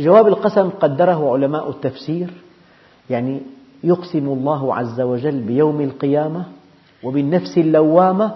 جواب 0.00 0.28
القسم 0.28 0.68
قدره 0.68 1.32
علماء 1.32 1.70
التفسير 1.70 2.30
يعني 3.10 3.40
يقسم 3.84 4.28
الله 4.28 4.74
عز 4.74 5.00
وجل 5.00 5.40
بيوم 5.40 5.80
القيامة 5.80 6.44
وبالنفس 7.02 7.58
اللوامة 7.58 8.34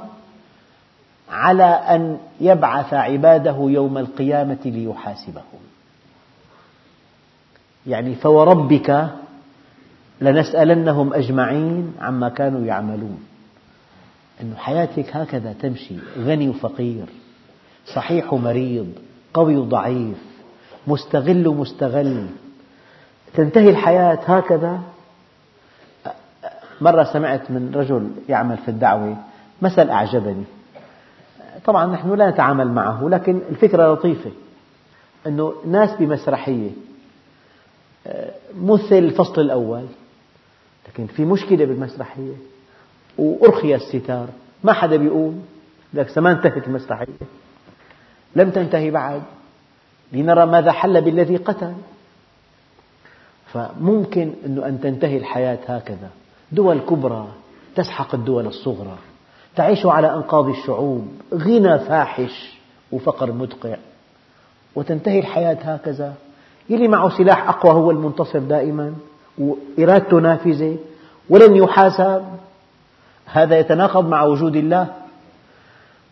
على 1.30 1.64
أن 1.64 2.18
يبعث 2.40 2.94
عباده 2.94 3.56
يوم 3.60 3.98
القيامة 3.98 4.58
ليحاسبهم. 4.64 5.60
يعني 7.86 8.14
فوربك 8.14 9.08
لنسألنهم 10.20 11.14
أجمعين 11.14 11.92
عما 12.00 12.28
كانوا 12.28 12.66
يعملون. 12.66 13.18
أن 14.40 14.56
حياتك 14.56 15.16
هكذا 15.16 15.52
تمشي 15.52 15.94
غني 16.18 16.48
وفقير 16.48 17.06
صحيح 17.94 18.32
ومريض 18.32 18.92
قوي 19.34 19.56
وضعيف 19.56 20.34
مستغل 20.87 21.49
ومستغل 21.49 22.26
تنتهي 23.35 23.70
الحياة 23.70 24.18
هكذا. 24.26 24.80
مرة 26.80 27.05
سمعت 27.05 27.51
من 27.51 27.72
رجل 27.74 28.11
يعمل 28.28 28.57
في 28.57 28.68
الدعوة 28.68 29.16
مثل 29.62 29.91
أعجبني. 29.91 30.45
طبعا 31.64 31.87
نحن 31.87 32.14
لا 32.14 32.30
نتعامل 32.30 32.68
معه 32.68 33.09
لكن 33.09 33.41
الفكرة 33.51 33.93
لطيفة. 33.93 34.30
أنه 35.26 35.55
ناس 35.66 35.91
بمسرحية 35.99 36.70
مثل 38.57 38.93
الفصل 38.99 39.41
الأول 39.41 39.87
لكن 40.89 41.07
في 41.07 41.24
مشكلة 41.24 41.64
بالمسرحية. 41.64 42.35
وأرخي 43.18 43.74
الستار 43.74 44.28
ما 44.64 44.72
حدا 44.72 44.97
بيقوم. 44.97 45.47
لك 45.95 46.18
ما 46.18 46.32
انتهت 46.32 46.66
المسرحية. 46.68 47.26
لم 48.37 48.51
تنتهي 48.51 48.91
بعد. 48.91 49.22
لنرى 50.14 50.46
ماذا 50.46 50.72
حل 50.72 51.00
بالذي 51.00 51.36
قتل. 51.36 51.72
فممكن 53.52 54.32
أن 54.44 54.78
تنتهي 54.82 55.16
الحياة 55.16 55.58
هكذا. 55.66 56.08
دول 56.52 56.80
كبرى 56.80 57.26
تسحق 57.76 58.14
الدول 58.14 58.46
الصغرى. 58.46 58.96
تعيش 59.56 59.86
على 59.86 60.14
أنقاض 60.14 60.48
الشعوب. 60.48 61.08
غنى 61.34 61.78
فاحش 61.78 62.58
وفقر 62.92 63.32
مدقع. 63.32 63.76
وتنتهي 64.74 65.18
الحياة 65.18 65.74
هكذا. 65.74 66.14
يلي 66.70 66.88
معه 66.88 67.18
سلاح 67.18 67.48
أقوى 67.48 67.72
هو 67.72 67.90
المنتصر 67.90 68.38
دائما. 68.38 68.94
وإرادته 69.38 70.16
نافذة. 70.16 70.76
ولن 71.30 71.56
يحاسب. 71.56 72.24
هذا 73.26 73.58
يتناقض 73.58 74.08
مع 74.08 74.22
وجود 74.22 74.56
الله. 74.56 74.86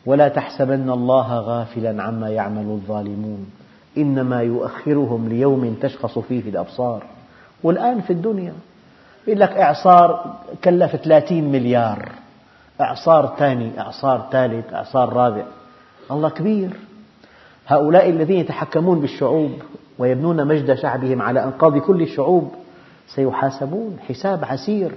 ولا 0.06 0.28
تحسبن 0.28 0.90
الله 0.90 1.40
غافلا 1.40 2.02
عما 2.02 2.28
يعمل 2.28 2.66
الظالمون. 2.66 3.61
إنما 3.98 4.42
يؤخرهم 4.42 5.28
ليوم 5.28 5.76
تشخص 5.82 6.18
فيه 6.18 6.50
الأبصار. 6.50 7.02
والآن 7.62 8.00
في 8.00 8.12
الدنيا. 8.12 8.52
يقول 9.26 9.40
لك 9.40 9.50
إعصار 9.50 10.34
كلف 10.64 10.96
30 10.96 11.44
مليار. 11.52 12.12
إعصار 12.80 13.34
ثاني 13.38 13.80
إعصار 13.80 14.28
ثالث 14.32 14.72
إعصار 14.72 15.12
رابع. 15.12 15.44
الله 16.10 16.28
كبير. 16.28 16.70
هؤلاء 17.66 18.10
الذين 18.10 18.36
يتحكمون 18.36 19.00
بالشعوب 19.00 19.50
ويبنون 19.98 20.46
مجد 20.46 20.74
شعبهم 20.74 21.22
على 21.22 21.44
أنقاض 21.44 21.78
كل 21.78 22.02
الشعوب 22.02 22.52
سيحاسبون 23.08 23.96
حساب 24.08 24.44
عسير. 24.44 24.92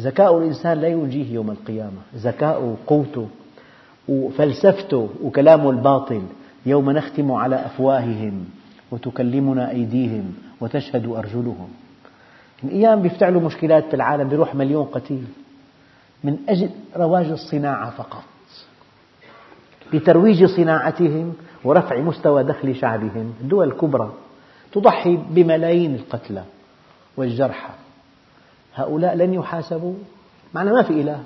ذكاء 0.00 0.38
الإنسان 0.38 0.78
لا 0.80 0.88
ينجيه 0.88 1.34
يوم 1.34 1.50
القيامة. 1.50 2.00
ذكاؤه 2.16 2.76
وقوته 2.84 3.28
وفلسفته 4.08 5.08
وكلامه 5.22 5.70
الباطل. 5.70 6.22
يوم 6.66 6.90
نختم 6.90 7.32
على 7.32 7.66
أفواههم 7.66 8.44
وتكلمنا 8.90 9.70
أيديهم 9.70 10.34
وتشهد 10.60 11.06
أرجلهم. 11.06 11.68
من 12.62 12.70
أيام 12.70 13.02
بيفتعلوا 13.02 13.40
مشكلات 13.40 13.84
في 13.84 13.94
العالم 13.94 14.28
بيروح 14.28 14.54
مليون 14.54 14.84
قتيل. 14.84 15.24
من 16.24 16.36
أجل 16.48 16.70
رواج 16.96 17.26
الصناعة 17.26 17.90
فقط. 17.90 18.22
لترويج 19.92 20.44
صناعتهم 20.44 21.34
ورفع 21.64 22.00
مستوى 22.00 22.44
دخل 22.44 22.76
شعبهم. 22.76 23.34
الدول 23.40 23.68
الكبرى 23.68 24.12
تضحي 24.72 25.16
بملايين 25.16 25.94
القتلى 25.94 26.44
والجرحى. 27.16 27.72
هؤلاء 28.74 29.14
لن 29.14 29.34
يحاسبوا. 29.34 29.94
معنى 30.54 30.70
ما 30.70 30.82
في 30.82 31.00
إله. 31.00 31.22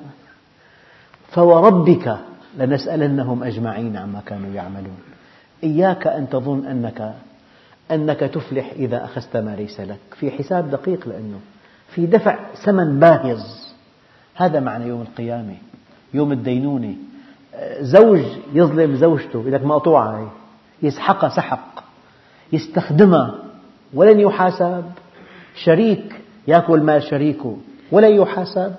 فوربك 1.28 2.18
لنسألنهم 2.59 3.45
أجمعين 3.45 3.97
عما 3.97 4.22
كانوا 4.26 4.55
يعملون. 4.55 5.14
إياك 5.62 6.07
أن 6.07 6.28
تظن 6.28 6.66
أنك 6.66 7.14
أنك 7.90 8.20
تفلح 8.20 8.72
إذا 8.76 9.05
أخذت 9.05 9.36
ما 9.36 9.57
ليس 9.57 9.80
لك. 9.80 9.98
في 10.20 10.30
حساب 10.30 10.70
دقيق 10.70 11.09
لأنه 11.09 11.40
في 11.88 12.07
دفع 12.07 12.38
ثمن 12.55 13.00
باهظ. 13.00 13.42
هذا 14.34 14.61
معنى 14.61 14.86
يوم 14.86 15.02
القيامة. 15.02 15.55
يوم 16.14 16.32
الدينونة. 16.32 16.94
زوج 17.80 18.22
يظلم 18.52 18.96
زوجته 18.96 19.42
لك 19.42 19.64
مقطوعة 19.64 20.32
يسحقها 20.82 21.28
سحق. 21.28 21.84
يستخدمها 22.52 23.34
ولن 23.94 24.20
يحاسب. 24.20 24.84
شريك. 25.55 26.20
يأكل 26.48 26.80
مال 26.80 27.02
شريكه. 27.02 27.57
ولن 27.92 28.11
يحاسب. 28.11 28.74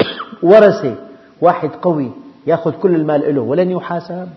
ورثة. 0.42 0.96
واحد 1.40 1.68
قوي. 1.68 2.10
يأخذ 2.46 2.70
كل 2.70 2.94
المال 2.94 3.34
له 3.34 3.40
ولن 3.40 3.70
يحاسب. 3.70 4.28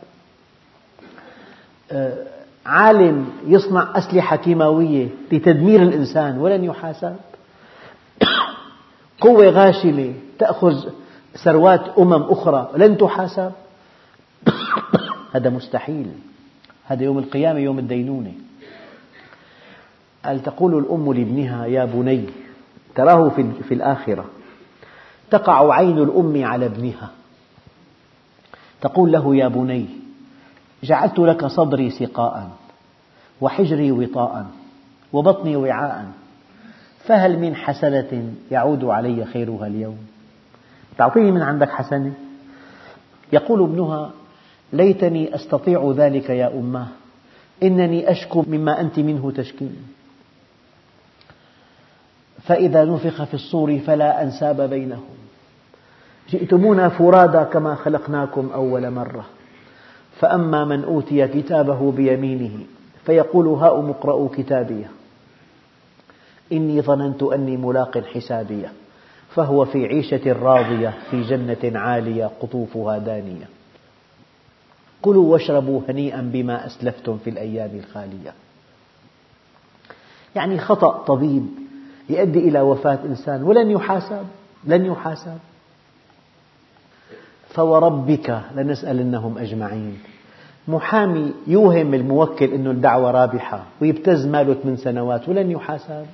عالم 2.66 3.30
يصنع 3.48 3.98
أسلحة 3.98 4.36
كيماوية 4.36 5.10
لتدمير 5.32 5.82
الإنسان 5.82 6.38
ولن 6.38 6.64
يحاسب. 6.64 7.16
قوة 9.22 9.50
غاشمة 9.50 10.14
تأخذ 10.40 10.90
ثروات 11.44 11.98
أمم 12.00 12.24
أخرى 12.24 12.72
لن 12.76 12.98
تحاسب. 12.98 13.52
هذا 15.36 15.50
مستحيل. 15.50 16.12
هذا 16.86 17.04
يوم 17.04 17.18
القيامة 17.18 17.60
يوم 17.60 17.80
الدينونة. 17.80 18.34
قال 20.26 20.44
تقول 20.44 20.78
الأم 20.78 21.14
لابنها 21.14 21.66
يا 21.66 21.86
بني 21.86 22.26
تراه 22.96 23.30
في 23.68 23.74
الآخرة. 23.74 24.26
تقع 25.32 25.74
عين 25.74 25.98
الأم 25.98 26.46
على 26.46 26.66
ابنها. 26.66 27.10
تقول 28.82 29.12
له 29.12 29.36
يا 29.36 29.48
بني 29.48 29.97
جعلت 30.84 31.20
لك 31.20 31.46
صدري 31.46 31.90
سقاء 31.90 32.50
وحجري 33.42 33.92
وطاء 33.92 34.46
وبطني 35.14 35.56
وعاء 35.56 36.06
فهل 37.06 37.40
من 37.40 37.56
حسنة 37.56 38.34
يعود 38.52 38.86
علي 38.86 39.26
خيرها 39.26 39.68
اليوم؟ 39.68 39.98
تعطيني 40.98 41.32
من 41.32 41.42
عندك 41.42 41.70
حسنة؟ 41.70 42.14
يقول 43.34 43.64
ابنها 43.64 44.12
ليتني 44.74 45.36
أستطيع 45.36 45.94
ذلك 45.98 46.30
يا 46.30 46.48
أماه 46.48 46.88
إنني 47.64 48.12
أشكو 48.12 48.44
مما 48.48 48.82
أنت 48.82 49.00
منه 49.00 49.32
تشكين. 49.32 49.76
فإذا 52.44 52.86
نفخ 52.86 53.24
في 53.24 53.34
الصور 53.34 53.80
فلا 53.80 54.24
أنساب 54.24 54.62
بينهم. 54.62 55.18
جئتمونا 56.30 56.90
فرادى 56.90 57.44
كما 57.54 57.76
خلقناكم 57.76 58.50
أول 58.54 58.92
مرة. 58.92 59.26
فأما 60.20 60.66
من 60.66 60.84
أوتي 60.84 61.28
كتابه 61.28 61.92
بيمينه 61.92 62.60
فيقول 63.06 63.48
هاؤم 63.48 63.90
اقرءوا 63.90 64.30
كتابيه 64.38 64.92
إني 66.52 66.82
ظننت 66.82 67.24
أني 67.24 67.58
ملاق 67.58 67.98
حسابيه 67.98 68.72
فهو 69.36 69.66
في 69.66 69.86
عيشة 69.86 70.34
راضية 70.34 70.94
في 71.12 71.22
جنة 71.22 71.80
عالية 71.80 72.32
قطوفها 72.42 72.98
دانية. 72.98 73.46
كلوا 75.02 75.32
واشربوا 75.32 75.82
هنيئا 75.90 76.22
بما 76.34 76.66
أسلفتم 76.66 77.18
في 77.18 77.30
الأيام 77.30 77.70
الخالية. 77.74 78.34
يعني 80.36 80.60
خطأ 80.60 81.04
طبيب 81.04 81.48
يؤدي 82.10 82.40
إلى 82.40 82.62
وفاة 82.62 83.00
إنسان 83.06 83.44
ولن 83.44 83.72
يحاسب 83.72 84.26
لن 84.64 84.86
يحاسب. 84.86 85.38
فوربك 87.50 88.42
لنسألنهم 88.56 89.38
أجمعين. 89.38 90.00
محامي 90.68 91.34
يوهم 91.48 91.94
الموكل 91.94 92.46
أن 92.46 92.68
الدعوة 92.68 93.12
رابحة 93.12 93.64
ويبتز 93.82 94.26
ماله 94.26 94.54
ثمان 94.54 94.78
سنوات 94.78 95.30
ولن 95.30 95.52
يحاسب. 95.52 96.06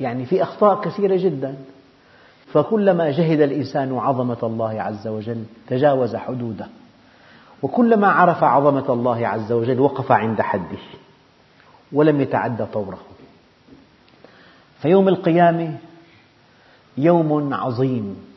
يعني 0.00 0.26
في 0.26 0.42
أخطاء 0.42 0.80
كثيرة 0.80 1.16
جدا. 1.16 1.56
فكلما 2.52 3.10
جهد 3.10 3.40
الإنسان 3.40 3.98
عظمة 3.98 4.36
الله 4.42 4.82
عز 4.82 5.08
وجل 5.08 5.44
تجاوز 5.68 6.16
حدوده. 6.16 6.66
وكلما 7.62 8.08
عرف 8.08 8.44
عظمة 8.44 8.92
الله 8.92 9.28
عز 9.28 9.52
وجل 9.52 9.80
وقف 9.80 10.12
عند 10.12 10.40
حده. 10.40 10.78
ولم 11.92 12.20
يتعدى 12.20 12.64
طوره. 12.64 12.98
فيوم 14.82 15.08
القيامة 15.08 15.76
يوم 16.98 17.54
عظيم. 17.54 18.31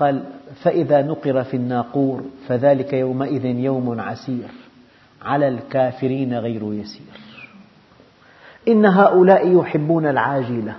قال 0.00 0.22
فإذا 0.62 1.02
نقر 1.02 1.44
في 1.44 1.56
الناقور 1.56 2.24
فذلك 2.48 2.92
يومئذ 2.92 3.44
يوم 3.44 4.00
عسير. 4.00 4.48
على 5.22 5.48
الكافرين 5.48 6.38
غير 6.38 6.74
يسير. 6.74 7.20
إن 8.68 8.86
هؤلاء 8.86 9.60
يحبون 9.60 10.06
العاجلة 10.06 10.76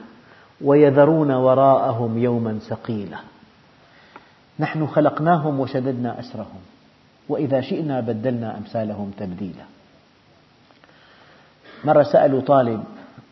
ويذرون 0.62 1.32
وراءهم 1.32 2.18
يوما 2.18 2.60
ثقيلا. 2.60 3.18
نحن 4.60 4.88
خلقناهم 4.88 5.60
وشددنا 5.60 6.20
أسرهم 6.20 6.62
وإذا 7.30 7.62
شئنا 7.62 8.00
بدلنا 8.00 8.58
أمثالهم 8.58 9.12
تبديلا. 9.18 9.66
مرة 11.86 12.04
سألوا 12.04 12.42
طالب 12.42 12.84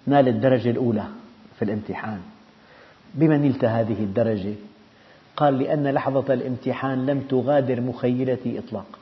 نال 0.08 0.28
الدرجة 0.28 0.70
الأولى 0.70 1.04
في 1.60 1.66
الامتحان؟ 1.66 2.20
بما 3.14 3.38
نلت 3.38 3.66
هذه 3.66 4.04
الدرجة؟ 4.04 4.69
قال 5.40 5.60
لأن 5.60 5.88
لحظة 5.88 6.34
الامتحان 6.34 7.06
لم 7.06 7.20
تغادر 7.20 7.82
مخيلتي 7.82 8.60
إطلاقا 8.60 9.00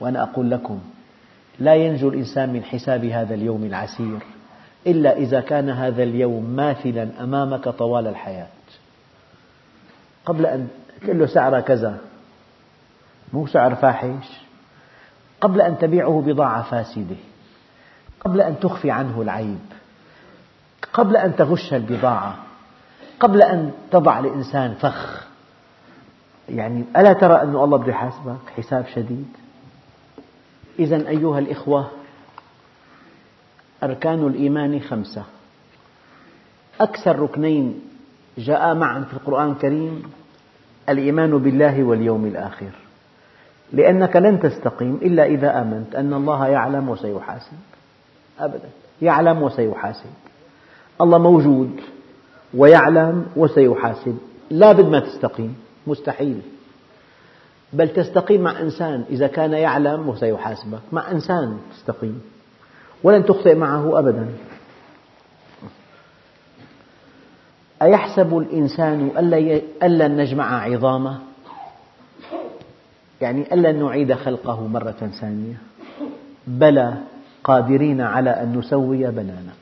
وأنا 0.00 0.22
أقول 0.22 0.50
لكم 0.50 0.80
لا 1.58 1.74
ينجو 1.74 2.08
الإنسان 2.08 2.52
من 2.52 2.64
حساب 2.64 3.04
هذا 3.04 3.34
اليوم 3.34 3.64
العسير 3.64 4.18
إلا 4.86 5.16
إذا 5.16 5.40
كان 5.40 5.70
هذا 5.70 6.02
اليوم 6.02 6.44
ماثلا 6.44 7.08
أمامك 7.20 7.68
طوال 7.68 8.06
الحياة. 8.06 8.46
قبل 10.26 10.46
أن 10.46 10.68
تقول 11.02 11.18
له 11.18 11.60
كذا 11.60 11.98
مو 13.32 13.46
سعر 13.46 13.74
فاحش. 13.74 14.40
قبل 15.40 15.60
أن 15.60 15.78
تبيعه 15.78 16.22
بضاعة 16.26 16.62
فاسدة. 16.62 17.16
قبل 18.20 18.40
أن 18.40 18.60
تخفي 18.60 18.90
عنه 18.90 19.22
العيب. 19.22 19.58
قبل 20.92 21.16
أن 21.16 21.36
تغش 21.36 21.74
البضاعة. 21.74 22.47
قبل 23.20 23.42
أن 23.42 23.72
تضع 23.90 24.20
لإنسان 24.20 24.74
فخ. 24.74 25.28
يعني 26.48 26.84
ألا 26.96 27.12
ترى 27.12 27.42
أن 27.42 27.56
الله 27.56 27.78
بده 27.78 27.90
يحاسبك؟ 27.90 28.50
حساب 28.56 28.86
شديد. 28.94 29.28
إذا 30.78 31.08
أيها 31.08 31.38
الإخوة 31.38 31.90
أركان 33.82 34.26
الإيمان 34.26 34.80
خمسة. 34.80 35.24
أكثر 36.80 37.18
ركنين 37.18 37.80
جاء 38.38 38.74
معا 38.74 39.00
في 39.00 39.12
القرآن 39.12 39.50
الكريم 39.50 40.02
الإيمان 40.88 41.38
بالله 41.38 41.82
واليوم 41.82 42.26
الآخر. 42.26 42.70
لأنك 43.72 44.16
لن 44.16 44.40
تستقيم 44.40 44.94
إلا 44.94 45.24
إذا 45.24 45.60
آمنت 45.60 45.94
أن 45.94 46.14
الله 46.14 46.46
يعلم 46.48 46.88
وسيحاسب. 46.88 47.58
أبدا. 48.40 48.68
يعلم 49.02 49.42
وسيحاسب. 49.42 50.10
الله 51.00 51.18
موجود. 51.18 51.80
ويعلم 52.54 53.26
وسيحاسب. 53.36 54.18
لا 54.50 54.72
بد 54.72 54.84
ما 54.84 55.00
تستقيم. 55.00 55.56
مستحيل. 55.86 56.40
بل 57.72 57.88
تستقيم 57.88 58.40
مع 58.40 58.60
إنسان 58.60 59.04
إذا 59.10 59.26
كان 59.26 59.52
يعلم 59.52 60.08
وسيحاسبك. 60.08 60.80
مع 60.92 61.10
إنسان 61.10 61.58
تستقيم. 61.72 62.22
ولن 63.02 63.24
تخطئ 63.24 63.54
معه 63.54 63.98
أبدا. 63.98 64.28
أيحسب 67.82 68.38
الإنسان 68.38 69.10
أن 69.82 69.98
لن 69.98 70.16
نجمع 70.16 70.62
عظامه؟ 70.62 71.18
يعني 73.20 73.52
أن 73.52 73.62
لن 73.62 73.84
نعيد 73.84 74.14
خلقه 74.14 74.66
مرة 74.66 75.10
ثانية؟ 75.20 75.56
بلى 76.46 76.94
قادرين 77.44 78.00
على 78.00 78.30
أن 78.30 78.58
نسوي 78.58 79.06
بنانا. 79.06 79.52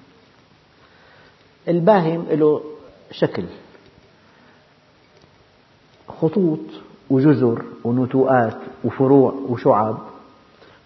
الباهم 1.68 2.26
له 2.30 2.62
شكل. 3.10 3.44
خطوط 6.20 6.60
وجزر 7.10 7.62
ونتوءات 7.84 8.56
وفروع 8.84 9.34
وشعب. 9.48 9.98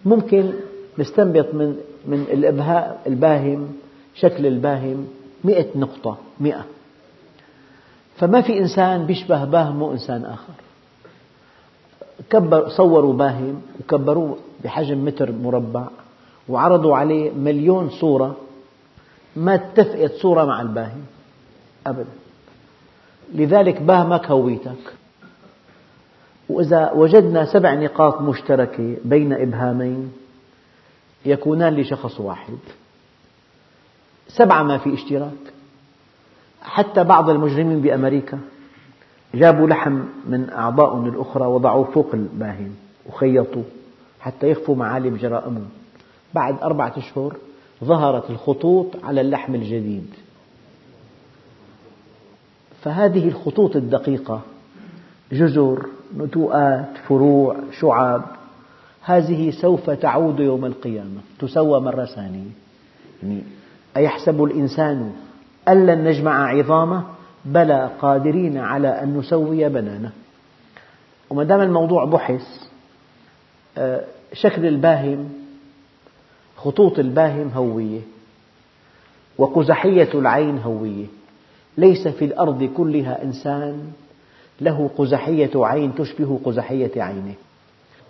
ممكن 0.05 0.53
نستنبط 0.99 1.53
من 1.53 1.77
من 2.05 2.21
الإبهاء 2.21 3.01
الباهم 3.07 3.67
شكل 4.15 4.45
الباهم 4.45 5.07
مئة 5.43 5.67
نقطة 5.75 6.17
مئة. 6.39 6.65
فما 8.17 8.41
في 8.41 8.59
إنسان 8.59 9.05
بيشبه 9.05 9.45
باهمه 9.45 9.91
إنسان 9.91 10.25
آخر. 10.25 10.53
كبر 12.29 12.69
صوروا 12.69 13.13
باهم 13.13 13.61
وكبروه 13.79 14.37
بحجم 14.63 15.05
متر 15.05 15.31
مربع 15.31 15.87
وعرضوا 16.49 16.95
عليه 16.97 17.31
مليون 17.31 17.89
صورة. 17.89 18.35
ما 19.35 19.55
اتفقت 19.55 20.11
صورة 20.11 20.45
مع 20.45 20.61
الباهم. 20.61 21.01
أبدا. 21.87 22.09
لذلك 23.33 23.81
باهمك 23.81 24.25
هويتك 24.25 24.93
وإذا 26.49 26.91
وجدنا 26.91 27.45
سبع 27.45 27.73
نقاط 27.73 28.21
مشتركة 28.21 28.97
بين 29.05 29.33
إبهامين 29.33 30.11
يكونان 31.25 31.75
لشخص 31.75 32.19
واحد. 32.19 32.57
سبعة 34.27 34.63
ما 34.63 34.77
في 34.77 34.93
اشتراك. 34.93 35.53
حتى 36.61 37.03
بعض 37.03 37.29
المجرمين 37.29 37.81
بأمريكا 37.81 38.39
جابوا 39.33 39.67
لحم 39.67 40.03
من 40.27 40.49
أعضائهم 40.49 41.05
الأخرى 41.05 41.45
وضعوه 41.45 41.91
فوق 41.91 42.09
الباهم 42.13 42.75
وخيطوه 43.09 43.63
حتى 44.19 44.49
يخفوا 44.49 44.75
معالم 44.75 45.15
جرائمهم. 45.15 45.69
بعد 46.33 46.61
أربعة 46.61 46.93
أشهر 46.97 47.35
ظهرت 47.83 48.29
الخطوط 48.29 48.87
على 49.03 49.21
اللحم 49.21 49.55
الجديد. 49.55 50.07
فهذه 52.83 53.27
الخطوط 53.27 53.75
الدقيقة. 53.75 54.41
جزر 55.31 55.85
نتوءات 56.17 56.97
فروع 57.07 57.57
شعاب 57.79 58.23
هذه 59.01 59.51
سوف 59.51 59.89
تعود 59.89 60.39
يوم 60.39 60.65
القيامة. 60.65 61.21
تسوى 61.39 61.81
مرة 61.81 62.05
ثانية. 62.05 62.49
يعني 63.23 63.43
أيحسب 63.97 64.43
الإنسان 64.43 65.13
أن 65.67 65.85
لن 65.85 66.03
نجمع 66.03 66.49
عظامه؟ 66.49 67.03
بلى 67.45 67.89
قادرين 68.01 68.57
على 68.57 68.87
أن 68.87 69.17
نسوي 69.17 69.69
بنانه. 69.69 70.11
وما 71.29 71.43
دام 71.43 71.61
الموضوع 71.61 72.05
بحث 72.05 72.41
آه، 73.77 74.03
شكل 74.33 74.65
الباهم 74.65 75.29
خطوط 76.57 76.99
الباهم 76.99 77.51
هوية 77.55 78.01
وقزحية 79.37 80.09
العين 80.13 80.57
هوية. 80.57 81.05
ليس 81.77 82.07
في 82.07 82.25
الأرض 82.25 82.63
كلها 82.63 83.23
إنسان 83.23 83.91
له 84.61 84.89
قزحية 84.97 85.51
عين 85.55 85.95
تشبه 85.95 86.39
قزحية 86.43 87.01
عينه. 87.01 87.33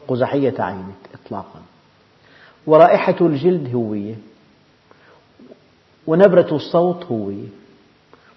قزحية 0.07 0.53
عينك 0.59 1.09
إطلاقا. 1.13 1.61
ورائحة 2.67 3.15
الجلد 3.21 3.75
هوية. 3.75 4.15
ونبرة 6.07 6.55
الصوت 6.55 7.05
هوية. 7.05 7.47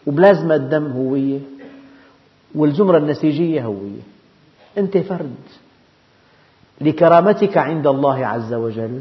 وبلازما 0.06 0.54
الدم 0.54 0.92
هوية. 0.92 1.38
والزمرة 2.54 2.98
النسيجية 2.98 3.64
هوية. 3.64 4.02
أنت 4.78 4.98
فرد. 4.98 5.34
لكرامتك 6.80 7.58
عند 7.58 7.86
الله 7.86 8.26
عز 8.26 8.54
وجل 8.54 9.00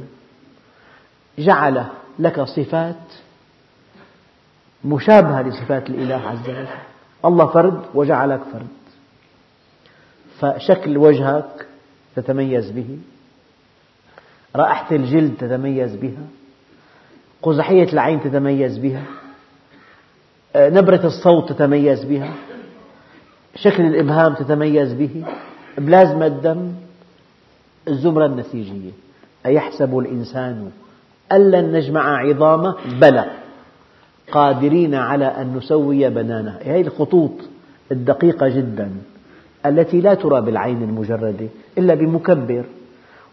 جعل 1.40 1.86
لك 2.20 2.42
صفات 2.42 2.96
مشابهة 4.86 5.42
لصفات 5.42 5.90
الإله 5.90 6.30
عز 6.30 6.50
وجل. 6.50 6.68
الله 7.26 7.46
فرد 7.46 7.82
وجعلك 7.94 8.42
فرد. 8.54 8.68
فشكل 10.40 10.98
وجهك 10.98 11.68
تتميز 12.16 12.72
به. 12.72 12.98
رائحة 14.56 14.96
الجلد 14.96 15.34
تتميز 15.40 15.96
بها. 15.96 16.24
قزحية 17.42 17.94
العين 17.94 18.22
تتميز 18.22 18.78
بها. 18.78 19.04
نبرة 20.56 21.06
الصوت 21.06 21.52
تتميز 21.52 22.04
بها. 22.04 22.34
شكل 23.56 23.84
الإبهام 23.84 24.34
تتميز 24.34 24.94
به. 24.94 25.26
بلازما 25.78 26.26
الدم. 26.26 26.74
الزمرة 27.88 28.26
النسيجية. 28.26 28.92
أيحسب 29.46 29.98
الإنسان 29.98 30.72
أن 31.32 31.52
لن 31.52 31.72
نجمع 31.72 32.18
عظامه؟ 32.18 32.76
بلى. 33.00 33.43
قادرين 34.32 34.96
على 34.96 35.26
أن 35.26 35.56
نسوي 35.58 36.10
بنانه 36.10 36.58
هذه 36.66 36.82
الخطوط 36.82 37.32
الدقيقة 37.92 38.50
جدا 38.50 38.92
التي 39.66 40.02
لا 40.02 40.14
ترى 40.14 40.42
بالعين 40.42 40.84
المجردة 40.84 41.48
إلا 41.78 41.94
بمكبر 41.94 42.66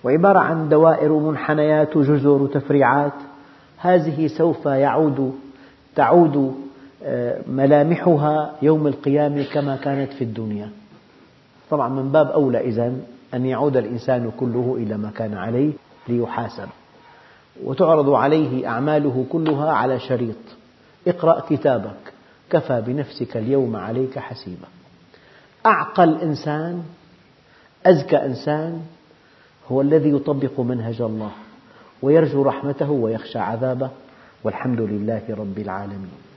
وعبارة 0.05 0.39
عن 0.39 0.69
دوائر 0.69 1.13
ومنحنيات 1.13 1.97
وجزر 1.97 2.43
وتفريعات. 2.43 3.13
هذه 3.79 4.27
سوف 4.27 4.67
يعود 4.67 5.35
تعود 5.97 6.55
آه، 7.05 7.39
ملامحها 7.49 8.53
يوم 8.63 8.87
القيامة 8.87 9.45
كما 9.53 9.77
كانت 9.77 10.13
في 10.13 10.25
الدنيا. 10.25 10.71
طبعا 11.71 11.89
من 11.89 12.13
باب 12.13 12.27
أولى 12.27 12.61
إذن 12.61 13.03
أن 13.35 13.47
يعود 13.47 13.77
الإنسان 13.77 14.31
كله 14.41 14.77
إلى 14.79 14.97
ما 14.97 15.11
كان 15.11 15.35
عليه 15.35 15.73
ليحاسب. 16.09 16.69
وتعرض 17.65 18.11
عليه 18.11 18.69
أعماله 18.69 19.25
كلها 19.33 19.73
على 19.73 19.99
شريط. 19.99 20.37
اقرأ 21.07 21.41
كتابك. 21.41 22.13
كفى 22.51 22.83
بنفسك 22.87 23.37
اليوم 23.37 23.77
عليك 23.77 24.19
حسيبا. 24.19 24.69
أعقل 25.67 26.21
إنسان 26.21 26.83
أذكى 27.87 28.17
إنسان 28.17 28.83
هو 29.69 29.81
الذي 29.81 30.11
يطبق 30.11 30.61
منهج 30.61 31.01
الله 31.01 31.31
ويرجو 32.03 32.43
رحمته 32.43 32.91
ويخشى 32.91 33.39
عذابه 33.39 33.91
والحمد 34.45 34.81
لله 34.81 35.23
رب 35.29 35.59
العالمين. 35.59 36.30